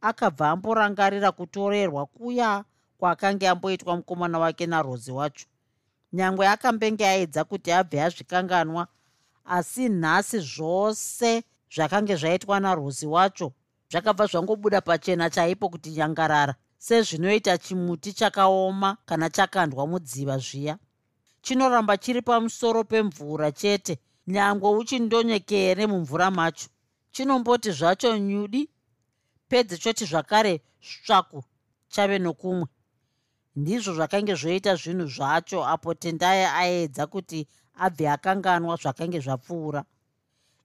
Akabva 0.00 0.50
amborangarira 0.50 1.32
kutorerwa 1.32 2.06
kuya 2.06 2.64
kwaakanga 2.98 3.50
amboitwa 3.50 3.96
mukomana 3.96 4.38
wake 4.38 4.66
narozi 4.66 5.12
wacho. 5.12 5.46
Nyangwe 6.12 6.48
akambenge 6.48 7.06
aedza 7.06 7.44
kuti 7.44 7.72
abve 7.72 8.02
azvikanganwa 8.02 8.88
asi 9.44 9.88
nhasi 9.88 10.38
zvose 10.38 11.42
zvakange 11.74 12.16
zvaitwa 12.16 12.60
narozi 12.60 13.06
wacho 13.06 13.52
zvakabva 13.90 14.26
zvangobuda 14.26 14.80
pachena 14.80 15.30
chaipo 15.30 15.68
kuti 15.68 15.90
nyangarara 15.90 16.54
sezvinoita 16.78 17.58
chimuti 17.58 18.12
chakaoma 18.12 18.96
kana 19.06 19.30
chakandwa 19.30 19.86
mudziva 19.86 20.38
zviya. 20.38 20.78
Chinoramba 21.42 21.96
chiri 21.96 22.22
pamusoro 22.22 22.84
pemvura 22.84 23.52
chete 23.52 23.98
nyangwe 24.26 24.68
uchindonyekere 24.70 25.86
mumvura 25.86 26.30
macho. 26.30 26.68
Chinomboti 27.12 27.70
zvacho 27.70 28.18
nyudi 28.18 28.70
pedze 29.48 29.78
choti 29.78 30.04
zvakare 30.04 30.62
svaku 30.80 31.44
chave 31.88 32.18
nokumwe. 32.18 32.66
Ndizvo 33.56 33.94
zvakange 33.94 34.34
zvoita 34.34 34.76
zvinhu 34.76 35.06
zvacho 35.06 35.64
apo 35.64 35.94
tendai 35.94 36.44
aedza 36.44 37.06
kuti 37.06 37.48
abve 37.74 38.08
akanganwa 38.10 38.76
zvakange 38.76 39.20
zvapfuura 39.20 39.84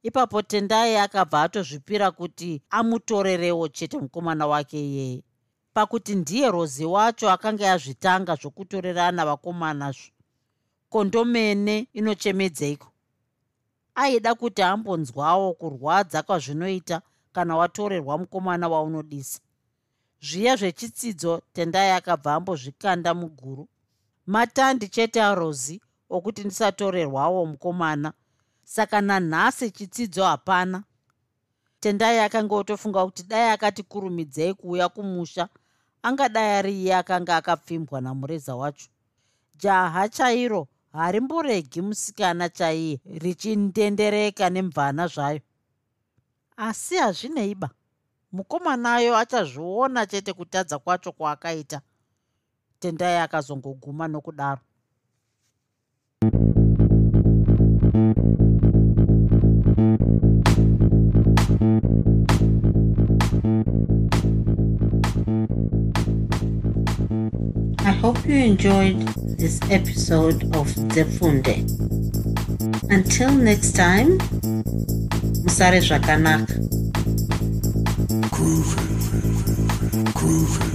ipapo 0.04 0.42
tendai 0.42 0.98
akabva 0.98 1.42
atozvipira 1.42 2.12
kuti 2.12 2.62
amutorerewo 2.70 3.68
chete 3.68 3.98
mukomana 3.98 4.48
wake 4.48 4.80
iyeye 4.88 5.24
pakuti 5.74 6.16
ndiye 6.16 6.52
rozi 6.52 6.86
wacho 6.86 7.32
akanga 7.32 7.74
azvitanga 7.74 8.36
zvokutorerana 8.36 9.26
vakomanazvo 9.26 10.12
kondomene 10.90 11.88
inochemedzeiko 11.94 12.88
aida 13.96 14.36
kuti 14.36 14.62
ambonzwawo 14.62 15.54
kurwadza 15.54 16.24
kwazvinoita 16.24 17.02
kana 17.34 17.56
watorerwa 17.58 18.18
mukomana 18.18 18.68
waunodisa. 18.70 19.40
Zviya 20.22 20.56
zvechitsidzo 20.56 21.42
tendai 21.54 21.92
akabva 21.92 22.34
ambozvikanda 22.34 23.14
muguru. 23.14 23.68
Matandi 24.28 24.88
chete 24.88 25.22
arozi 25.22 25.82
okuti 26.10 26.42
ndisatorerwawo 26.44 27.46
mukomana 27.46 28.14
saka 28.72 29.02
nanhasi 29.02 29.72
chitsidzo 29.72 30.24
hapana. 30.24 30.84
Tendai 31.80 32.20
akanga 32.20 32.56
otofunga 32.56 33.06
kuti 33.06 33.24
dai 33.24 33.50
akati 33.52 33.84
kurumidzei 33.84 34.54
kuuya 34.54 34.90
kumusha 34.90 35.50
angadai 36.04 36.52
ari 36.58 36.74
iye 36.82 36.96
akanga 36.96 37.36
akapfimbwa 37.38 38.02
namureza 38.02 38.56
wacho. 38.56 38.90
Jaha 39.60 40.10
chairo 40.10 40.68
harimboregi 40.94 41.82
musikana 41.82 42.50
chaiye 42.50 43.00
richindendereka 43.06 44.50
nemvana 44.50 45.08
zvayo. 45.08 45.42
Asi 46.58 46.96
hazvineiba. 46.96 47.70
Mukomanayo 48.32 49.18
achazviona 49.18 50.06
chete 50.06 50.34
kutadza 50.34 50.80
kwacho 50.80 51.12
kwaakaita. 51.12 51.82
Tendai 52.80 53.18
akazongoguma 53.18 54.08
nokudaro 54.08 54.62
hope 68.02 68.26
you 68.26 68.34
enjoyed 68.34 68.98
this 69.38 69.60
episode 69.70 70.44
of 70.56 70.66
Zefunde. 70.90 71.62
Until 72.90 73.32
next 73.32 73.74
time, 73.74 74.18
Musare 75.46 75.80
Zvakanaka. 75.82 76.48
Groovy, 78.34 78.84
groovy. 80.18 80.71